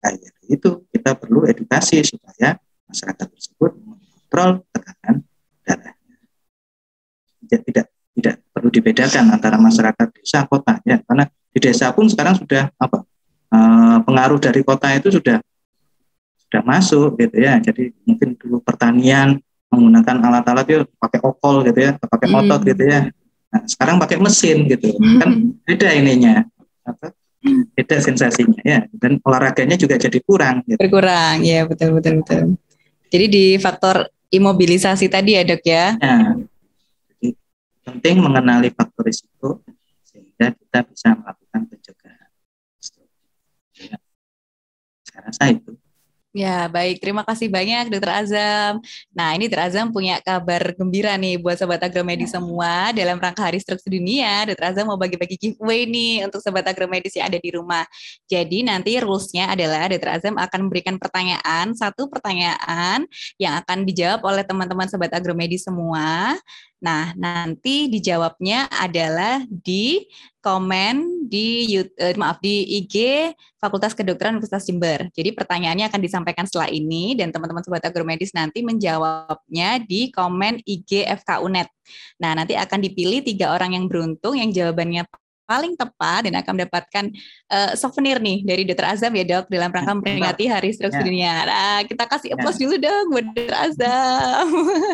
Nah, 0.00 0.12
itu 0.48 0.88
kita 0.88 1.12
perlu 1.12 1.44
edukasi 1.44 2.00
supaya 2.00 2.56
masyarakat 2.88 3.26
tersebut 3.28 3.76
mengontrol 3.76 4.64
tekanan 4.72 5.16
darahnya. 5.62 6.16
Tidak, 7.44 7.60
tidak 7.68 7.86
tidak 8.18 8.42
perlu 8.50 8.68
dibedakan 8.74 9.30
antara 9.30 9.54
masyarakat 9.62 10.10
desa 10.10 10.42
kota 10.50 10.82
ya 10.82 10.98
karena 11.06 11.30
di 11.54 11.58
desa 11.62 11.94
pun 11.94 12.10
sekarang 12.10 12.34
sudah 12.34 12.66
apa 12.74 13.06
e, 13.46 13.58
pengaruh 14.02 14.42
dari 14.42 14.66
kota 14.66 14.90
itu 14.90 15.14
sudah 15.14 15.38
sudah 16.42 16.62
masuk 16.66 17.14
gitu 17.14 17.38
ya 17.38 17.62
jadi 17.62 17.94
mungkin 18.02 18.34
dulu 18.34 18.58
pertanian 18.58 19.38
menggunakan 19.70 20.18
alat-alat 20.18 20.66
itu 20.66 20.84
pakai 20.98 21.22
okol 21.22 21.62
gitu 21.62 21.78
ya 21.78 21.94
pakai 21.94 22.26
hmm. 22.26 22.38
otot 22.42 22.60
gitu 22.66 22.82
ya 22.82 23.00
Nah, 23.48 23.62
sekarang 23.64 23.96
pakai 23.96 24.20
mesin 24.20 24.68
gitu, 24.68 24.92
kan 25.00 25.30
beda 25.66 25.88
ininya, 25.96 26.44
apa? 26.84 27.16
beda 27.48 28.02
sensasinya 28.02 28.60
ya, 28.66 28.84
dan 28.92 29.22
olahraganya 29.24 29.78
juga 29.78 29.96
jadi 29.96 30.18
kurang. 30.20 30.66
Gitu. 30.66 30.76
Berkurang, 30.76 31.46
ya 31.46 31.64
betul 31.64 31.96
betul 31.96 32.20
betul. 32.20 32.58
Jadi 33.08 33.26
di 33.30 33.44
faktor 33.56 34.10
imobilisasi 34.28 35.08
tadi 35.08 35.38
ya 35.38 35.42
dok 35.46 35.62
ya. 35.64 35.96
ya 35.96 36.36
jadi 37.16 37.28
penting 37.86 38.20
mengenali 38.20 38.68
faktor 38.74 39.08
risiko 39.08 39.64
sehingga 40.04 40.52
kita 40.52 40.78
bisa 40.84 41.08
melakukan 41.16 41.60
pencegahan. 41.72 42.30
Ya. 43.78 43.96
Saya 45.08 45.20
rasa 45.24 45.44
itu. 45.54 45.77
Ya, 46.38 46.70
baik. 46.70 47.02
Terima 47.02 47.26
kasih 47.26 47.50
banyak 47.50 47.90
Dokter 47.90 48.12
Azam. 48.14 48.78
Nah, 49.10 49.34
ini 49.34 49.50
Dokter 49.50 49.74
Azam 49.74 49.90
punya 49.90 50.22
kabar 50.22 50.70
gembira 50.78 51.18
nih 51.18 51.34
buat 51.42 51.58
Sobat 51.58 51.82
Agromedis 51.82 52.30
semua 52.30 52.94
dalam 52.94 53.18
rangka 53.18 53.42
Hari 53.50 53.58
Stroke 53.58 53.82
Dunia. 53.90 54.46
Dokter 54.46 54.70
Azam 54.70 54.86
mau 54.86 54.94
bagi-bagi 54.94 55.34
giveaway 55.34 55.90
nih 55.90 56.30
untuk 56.30 56.38
Sobat 56.38 56.62
Agromedis 56.70 57.18
yang 57.18 57.26
ada 57.26 57.42
di 57.42 57.50
rumah. 57.50 57.82
Jadi 58.30 58.62
nanti 58.62 59.02
rules-nya 59.02 59.50
adalah 59.50 59.90
Dokter 59.90 60.10
Azam 60.14 60.38
akan 60.38 60.70
memberikan 60.70 60.94
pertanyaan, 61.02 61.74
satu 61.74 62.06
pertanyaan 62.06 63.02
yang 63.42 63.58
akan 63.58 63.82
dijawab 63.82 64.22
oleh 64.22 64.46
teman-teman 64.46 64.86
Sobat 64.86 65.10
Agromedis 65.10 65.66
semua. 65.66 66.38
Nah, 66.78 67.10
nanti 67.18 67.90
dijawabnya 67.90 68.70
adalah 68.70 69.42
di 69.50 70.06
komen 70.48 71.28
di 71.28 71.76
uh, 71.76 72.16
maaf 72.16 72.40
di 72.40 72.80
IG 72.80 73.28
Fakultas 73.60 73.92
Kedokteran 73.92 74.40
Universitas 74.40 74.64
Jember. 74.64 75.12
Jadi 75.12 75.36
pertanyaannya 75.36 75.92
akan 75.92 76.00
disampaikan 76.00 76.48
setelah 76.48 76.72
ini 76.72 77.12
dan 77.12 77.28
teman-teman 77.28 77.60
sobat 77.60 77.84
agromedis 77.84 78.32
nanti 78.32 78.64
menjawabnya 78.64 79.84
di 79.84 80.08
komen 80.08 80.64
IG 80.64 81.04
FKUNet. 81.04 81.68
Nah, 82.24 82.32
nanti 82.32 82.56
akan 82.56 82.80
dipilih 82.80 83.20
tiga 83.20 83.52
orang 83.52 83.76
yang 83.76 83.84
beruntung 83.84 84.40
yang 84.40 84.48
jawabannya 84.48 85.04
paling 85.48 85.72
tepat 85.80 86.28
dan 86.28 86.34
akan 86.44 86.52
mendapatkan 86.60 87.04
uh, 87.48 87.72
souvenir 87.72 88.20
nih 88.20 88.44
dari 88.44 88.68
Dr. 88.68 88.84
Azam 88.84 89.16
ya 89.16 89.24
dok 89.24 89.48
dalam 89.48 89.72
rangka 89.72 89.96
memperingati 89.96 90.44
Hari 90.44 90.76
Stroke 90.76 90.92
ya. 90.92 91.00
Dunia. 91.00 91.34
Nah, 91.48 91.80
kita 91.88 92.04
kasih 92.04 92.36
applause 92.36 92.60
ya. 92.60 92.68
dulu 92.68 92.76
dong 92.76 93.04
buat 93.12 93.26
Dr. 93.32 93.56
Azam. 93.56 94.48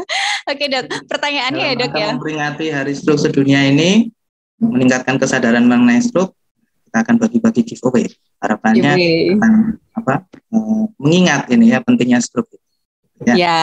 Oke 0.51 0.65
dok, 0.71 0.85
pertanyaannya 1.11 1.63
dalam 1.63 1.75
ya 1.75 1.83
dok 1.83 1.93
ya. 1.95 2.09
Memperingati 2.15 2.67
Hari 2.71 2.95
Stroke 2.95 3.23
Sedunia 3.23 3.67
ini 3.67 4.15
meningkatkan 4.61 5.19
kesadaran 5.19 5.65
mengenai 5.67 6.01
stroke, 6.03 6.35
kita 6.89 7.03
akan 7.03 7.17
bagi-bagi 7.19 7.63
giveaway. 7.67 8.07
Harapannya 8.39 8.93
akan 9.41 9.53
apa 9.97 10.15
uh, 10.53 10.85
mengingat 11.01 11.49
ini 11.51 11.73
ya 11.73 11.81
pentingnya 11.81 12.21
stroke. 12.21 12.51
Ya, 13.25 13.35
ya 13.39 13.63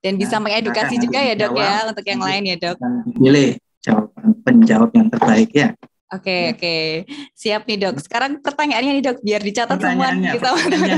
dan 0.00 0.16
bisa 0.16 0.40
nah, 0.40 0.48
mengedukasi 0.48 0.96
juga 0.98 1.20
ya 1.20 1.36
dok 1.36 1.52
ya 1.54 1.84
untuk 1.86 2.04
yang 2.08 2.20
lain 2.20 2.42
ya 2.48 2.56
dok. 2.56 2.76
Pilih 3.12 3.60
jawaban 3.84 4.28
penjawab 4.42 4.90
yang 4.96 5.08
terbaik 5.12 5.50
ya. 5.52 5.68
Oke 6.06 6.22
okay, 6.22 6.42
oke 6.54 6.58
okay. 6.58 6.82
siap 7.36 7.68
nih 7.68 7.76
dok. 7.76 8.00
Sekarang 8.00 8.40
pertanyaannya 8.40 8.92
nih 8.98 9.04
dok 9.04 9.18
biar 9.20 9.40
dicatat 9.44 9.78
semua 9.78 10.10
kita. 10.16 10.48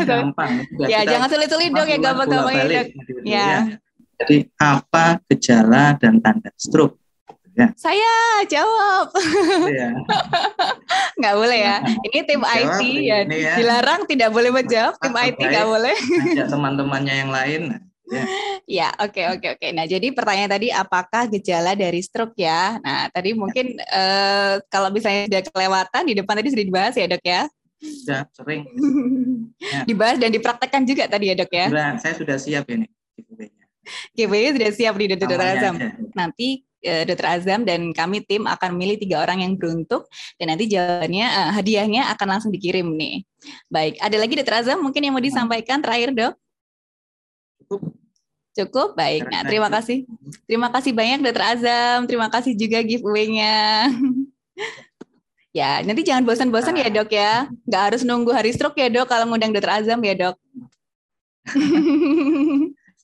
Gampang. 0.06 0.52
ya 0.86 1.00
jangan 1.04 1.28
sulit-sulit 1.28 1.70
dok 1.74 1.88
ya 1.90 1.98
gampang-gampang 1.98 2.54
ya 2.54 2.64
dok. 2.64 2.86
Ya. 3.26 3.50
Jadi 4.18 4.50
apa 4.58 5.22
gejala 5.30 5.94
dan 5.94 6.18
tanda 6.18 6.50
stroke? 6.58 6.98
Ya. 7.58 7.74
Saya 7.74 8.14
jawab. 8.46 9.10
Ya. 9.66 9.90
nggak 11.18 11.34
boleh 11.34 11.58
ya. 11.58 11.76
Ini 12.06 12.18
tim 12.22 12.42
jawab, 12.46 12.78
IT 12.78 12.82
ya. 13.02 13.18
ya. 13.26 13.54
Dilarang 13.58 14.06
tidak 14.06 14.30
boleh 14.30 14.54
menjawab. 14.54 14.94
Tim 15.02 15.10
IT 15.10 15.40
nggak 15.42 15.66
boleh. 15.66 15.96
teman-temannya 16.46 17.14
yang 17.18 17.30
lain. 17.34 17.62
Ya, 18.08 18.24
ya 18.64 18.88
oke 19.02 19.20
oke 19.36 19.46
oke. 19.58 19.66
Nah, 19.74 19.84
jadi 19.84 20.14
pertanyaan 20.14 20.54
tadi 20.54 20.72
apakah 20.72 21.28
gejala 21.28 21.74
dari 21.74 22.00
stroke 22.00 22.38
ya? 22.38 22.78
Nah, 22.80 23.10
tadi 23.12 23.36
mungkin 23.36 23.76
ya. 23.76 23.84
uh, 23.84 24.54
kalau 24.72 24.88
misalnya 24.88 25.28
sudah 25.28 25.42
kelewatan 25.52 26.02
di 26.08 26.14
depan 26.16 26.40
tadi 26.40 26.48
sudah 26.54 26.66
dibahas 26.72 26.94
ya, 26.96 27.04
Dok 27.04 27.24
ya? 27.26 27.42
Sudah, 27.82 28.22
sering. 28.32 28.64
ya. 29.60 29.84
Dibahas 29.84 30.16
dan 30.16 30.30
dipraktekkan 30.32 30.88
juga 30.88 31.04
tadi 31.04 31.28
ya, 31.28 31.34
Dok 31.36 31.52
ya? 31.52 31.66
Sudah, 31.68 31.88
saya 32.00 32.14
sudah 32.16 32.36
siap 32.40 32.64
ini 32.72 32.88
giveaway 34.12 34.52
sudah 34.54 34.70
siap 34.72 34.94
di 35.00 35.06
Dr. 35.16 35.40
Azam. 35.40 35.74
Nanti 36.12 36.67
uh, 36.84 37.02
Dr. 37.06 37.26
Azam 37.26 37.60
dan 37.66 37.90
kami 37.90 38.22
tim 38.22 38.46
akan 38.46 38.74
memilih 38.76 38.96
tiga 39.00 39.22
orang 39.24 39.42
yang 39.42 39.58
beruntung 39.58 40.04
dan 40.38 40.46
nanti 40.54 40.70
jawabannya 40.70 41.26
uh, 41.26 41.50
hadiahnya 41.54 42.10
akan 42.14 42.26
langsung 42.38 42.50
dikirim 42.54 42.86
nih. 42.94 43.24
Baik, 43.70 43.98
ada 43.98 44.16
lagi 44.18 44.34
Dr. 44.38 44.54
Azam 44.62 44.78
mungkin 44.82 45.00
yang 45.02 45.14
mau 45.14 45.22
disampaikan 45.22 45.82
terakhir 45.82 46.14
dok? 46.14 46.34
Cukup. 47.64 47.80
Cukup, 48.58 48.98
baik. 48.98 49.30
Nah, 49.30 49.46
terima 49.46 49.70
kasih. 49.70 50.02
Terima 50.50 50.66
kasih 50.74 50.90
banyak 50.90 51.22
Dr. 51.22 51.44
Azam. 51.46 51.98
Terima 52.10 52.26
kasih 52.26 52.58
juga 52.58 52.82
giveaway-nya. 52.82 53.86
ya, 55.58 55.78
nanti 55.86 56.02
jangan 56.02 56.26
bosan-bosan 56.26 56.74
ya 56.74 56.90
dok 56.90 57.10
ya. 57.14 57.46
Nggak 57.70 57.82
harus 57.86 58.02
nunggu 58.02 58.34
hari 58.34 58.50
stroke 58.50 58.74
ya 58.74 58.90
dok 58.90 59.06
kalau 59.06 59.30
ngundang 59.30 59.54
Dr. 59.54 59.70
Azam 59.70 60.02
ya 60.02 60.14
dok. 60.18 60.36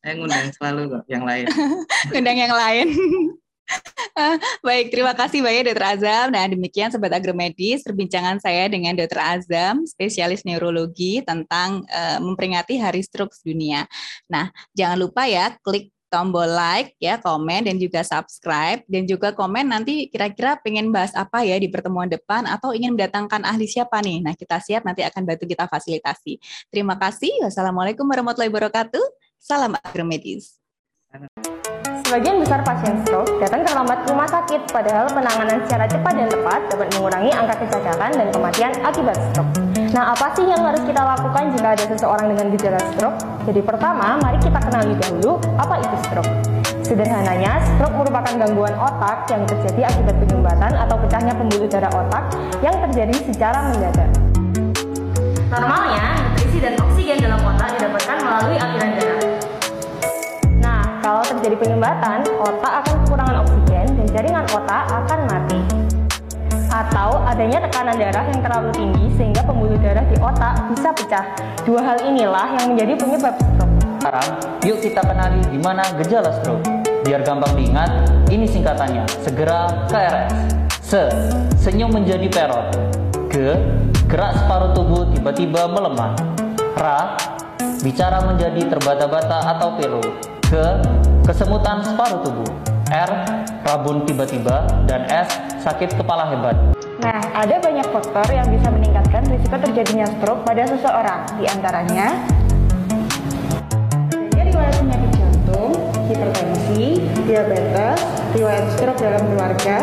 Saya 0.02 0.12
ngundang 0.18 0.50
selalu 0.58 0.82
kok 0.90 1.04
yang 1.06 1.22
lain. 1.22 1.46
ngundang 2.10 2.38
yang 2.38 2.50
lain. 2.52 2.88
Baik, 4.66 4.92
terima 4.92 5.12
kasih 5.16 5.40
banyak 5.40 5.72
Dr. 5.72 5.86
Azam. 5.98 6.26
Nah, 6.30 6.44
demikian 6.46 6.92
Sobat 6.92 7.12
Agromedis, 7.16 7.82
perbincangan 7.82 8.38
saya 8.38 8.68
dengan 8.70 8.94
Dr. 8.94 9.20
Azam, 9.20 9.88
spesialis 9.88 10.44
neurologi 10.46 11.24
tentang 11.24 11.82
uh, 11.88 12.18
memperingati 12.22 12.78
Hari 12.78 13.02
Stroke 13.02 13.34
Dunia. 13.42 13.88
Nah, 14.30 14.52
jangan 14.76 15.00
lupa 15.00 15.26
ya, 15.26 15.56
klik 15.64 15.90
tombol 16.12 16.46
like 16.46 16.94
ya, 17.02 17.18
komen 17.18 17.66
dan 17.66 17.74
juga 17.74 18.06
subscribe 18.06 18.86
dan 18.86 19.02
juga 19.02 19.34
komen 19.34 19.66
nanti 19.66 20.06
kira-kira 20.06 20.54
pengen 20.62 20.94
bahas 20.94 21.10
apa 21.18 21.42
ya 21.42 21.58
di 21.58 21.66
pertemuan 21.66 22.06
depan 22.06 22.46
atau 22.46 22.70
ingin 22.70 22.94
mendatangkan 22.94 23.42
ahli 23.42 23.66
siapa 23.66 23.98
nih. 23.98 24.22
Nah, 24.22 24.38
kita 24.38 24.62
siap 24.62 24.86
nanti 24.86 25.02
akan 25.02 25.26
bantu 25.26 25.50
kita 25.50 25.66
fasilitasi. 25.66 26.38
Terima 26.70 26.94
kasih. 26.94 27.42
Wassalamualaikum 27.42 28.06
warahmatullahi 28.06 28.52
wabarakatuh. 28.52 29.02
Salam 29.42 29.74
agromedis. 29.82 30.62
Sebagian 32.14 32.38
besar 32.46 32.62
pasien 32.62 32.94
stroke 33.02 33.42
datang 33.42 33.66
terlambat 33.66 34.06
ke 34.06 34.14
rumah 34.14 34.30
sakit, 34.30 34.70
padahal 34.70 35.10
penanganan 35.10 35.58
secara 35.66 35.82
cepat 35.82 36.14
dan 36.14 36.30
tepat 36.30 36.62
dapat 36.70 36.86
mengurangi 36.94 37.34
angka 37.34 37.66
kecacatan 37.66 38.10
dan 38.14 38.30
kematian 38.30 38.70
akibat 38.86 39.18
stroke. 39.18 39.50
Nah, 39.90 40.14
apa 40.14 40.30
sih 40.38 40.46
yang 40.46 40.62
harus 40.62 40.78
kita 40.86 41.02
lakukan 41.02 41.50
jika 41.58 41.74
ada 41.74 41.84
seseorang 41.90 42.30
dengan 42.30 42.54
gejala 42.54 42.78
stroke? 42.94 43.18
Jadi 43.50 43.60
pertama, 43.66 44.14
mari 44.22 44.38
kita 44.38 44.62
kenali 44.62 44.94
dahulu 44.94 45.42
apa 45.58 45.74
itu 45.82 45.96
stroke. 46.06 46.30
Sederhananya, 46.86 47.58
stroke 47.74 47.98
merupakan 47.98 48.46
gangguan 48.46 48.78
otak 48.78 49.26
yang 49.34 49.42
terjadi 49.50 49.90
akibat 49.90 50.14
penyumbatan 50.14 50.70
atau 50.70 50.94
pecahnya 50.94 51.34
pembuluh 51.34 51.66
darah 51.66 51.90
otak 51.90 52.30
yang 52.62 52.78
terjadi 52.78 53.26
secara 53.26 53.74
mendadak. 53.74 54.10
Normalnya, 55.50 56.30
nutrisi 56.30 56.62
dan 56.62 56.78
oksigen 56.78 57.18
dalam 57.26 57.42
otak 57.42 57.74
didapatkan 57.74 58.16
melalui 58.22 58.54
aliran 58.62 58.90
darah. 59.02 59.33
Terjadi 61.44 61.60
penyumbatan, 61.60 62.24
otak 62.40 62.72
akan 62.80 62.94
kekurangan 63.04 63.36
oksigen 63.44 63.84
dan 64.00 64.06
jaringan 64.16 64.44
otak 64.48 64.88
akan 64.88 65.18
mati. 65.28 65.60
Atau 66.72 67.20
adanya 67.20 67.60
tekanan 67.68 68.00
darah 68.00 68.24
yang 68.32 68.40
terlalu 68.40 68.72
tinggi 68.72 69.12
sehingga 69.12 69.44
pembuluh 69.44 69.76
darah 69.76 70.08
di 70.08 70.16
otak 70.24 70.56
bisa 70.72 70.88
pecah. 70.96 71.36
Dua 71.68 71.84
hal 71.84 72.00
inilah 72.00 72.48
yang 72.56 72.72
menjadi 72.72 72.96
penyebab 72.96 73.36
stroke. 73.36 73.76
Sekarang, 73.76 74.28
yuk 74.64 74.80
kita 74.80 75.04
kenali 75.04 75.44
di 75.52 75.60
mana 75.60 75.84
gejala 76.00 76.32
stroke. 76.40 76.64
Biar 77.04 77.20
gampang 77.20 77.52
diingat, 77.60 77.92
ini 78.32 78.48
singkatannya, 78.48 79.04
segera 79.20 79.84
KRS. 79.92 80.32
Se, 80.80 81.12
senyum 81.60 81.92
menjadi 81.92 82.24
perot. 82.32 82.72
G, 83.28 83.52
gerak 84.08 84.32
separuh 84.40 84.72
tubuh 84.72 85.12
tiba-tiba 85.12 85.68
melemah. 85.68 86.16
Ra, 86.72 87.20
bicara 87.84 88.24
menjadi 88.24 88.64
terbata-bata 88.64 89.60
atau 89.60 89.76
pilu 89.76 90.00
ke 90.48 90.80
kesemutan 91.24 91.80
separuh 91.80 92.20
tubuh, 92.20 92.52
R 92.92 93.10
rabun 93.64 94.04
tiba-tiba, 94.04 94.68
dan 94.84 95.08
S 95.08 95.32
sakit 95.64 95.96
kepala 95.96 96.28
hebat. 96.28 96.56
Nah, 97.00 97.20
ada 97.32 97.56
banyak 97.64 97.88
faktor 97.88 98.28
yang 98.28 98.44
bisa 98.52 98.68
meningkatkan 98.68 99.24
risiko 99.32 99.56
terjadinya 99.56 100.04
stroke 100.04 100.44
pada 100.44 100.68
seseorang, 100.68 101.24
di 101.40 101.44
antaranya 101.48 102.12
adanya 104.34 104.52
riwayat 104.52 104.74
penyakit 104.84 105.10
jantung, 105.16 105.72
hipertensi, 106.12 106.84
diabetes, 107.24 108.00
riwayat 108.36 108.64
stroke 108.76 109.00
dalam 109.00 109.24
keluarga, 109.24 109.76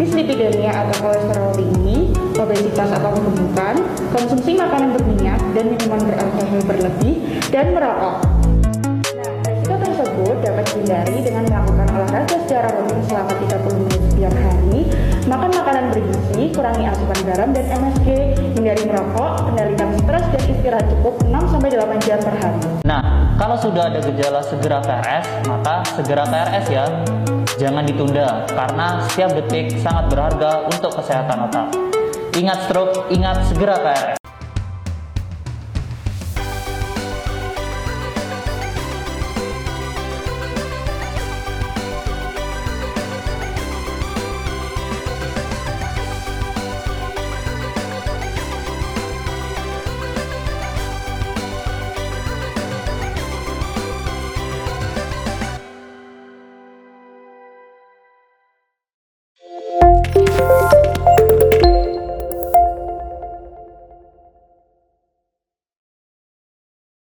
dislipidemia 0.00 0.72
atau 0.72 0.96
kolesterol 1.04 1.52
tinggi, 1.60 1.98
obesitas 2.40 2.88
atau 2.96 3.10
kegemukan, 3.12 3.74
konsumsi 4.16 4.56
makanan 4.56 4.96
berminyak 4.96 5.40
dan 5.52 5.64
minuman 5.76 6.00
beralkohol 6.08 6.60
berlebih, 6.64 7.14
dan 7.52 7.76
merokok 7.76 8.35
tersebut 10.26 10.42
dapat 10.42 10.64
dihindari 10.74 11.16
dengan 11.22 11.44
melakukan 11.46 11.86
olahraga 11.94 12.36
secara 12.42 12.68
rutin 12.74 13.00
selama 13.06 13.32
30 13.46 13.78
menit 13.78 14.02
setiap 14.10 14.34
hari, 14.34 14.80
makan 15.30 15.50
makanan 15.54 15.84
bergizi, 15.94 16.42
kurangi 16.50 16.84
asupan 16.90 17.20
garam 17.22 17.48
dan 17.54 17.66
MSG, 17.70 18.08
hindari 18.58 18.82
merokok, 18.90 19.30
kendalikan 19.46 19.88
stres 20.02 20.26
dan 20.34 20.42
istirahat 20.50 20.86
cukup 20.90 21.14
6-8 21.30 22.06
jam 22.10 22.18
per 22.18 22.34
hari. 22.42 22.60
Nah, 22.82 23.02
kalau 23.38 23.54
sudah 23.54 23.86
ada 23.86 24.02
gejala 24.02 24.42
segera 24.42 24.82
KRS, 24.82 25.26
maka 25.46 25.74
segera 25.94 26.26
KRS 26.26 26.66
ya. 26.74 26.84
Jangan 27.56 27.86
ditunda, 27.86 28.50
karena 28.50 29.06
setiap 29.06 29.30
detik 29.30 29.78
sangat 29.78 30.10
berharga 30.10 30.66
untuk 30.66 30.90
kesehatan 30.90 31.46
otak. 31.46 31.70
Ingat 32.34 32.66
stroke, 32.66 33.14
ingat 33.14 33.46
segera 33.46 33.78
KRS. 33.78 34.15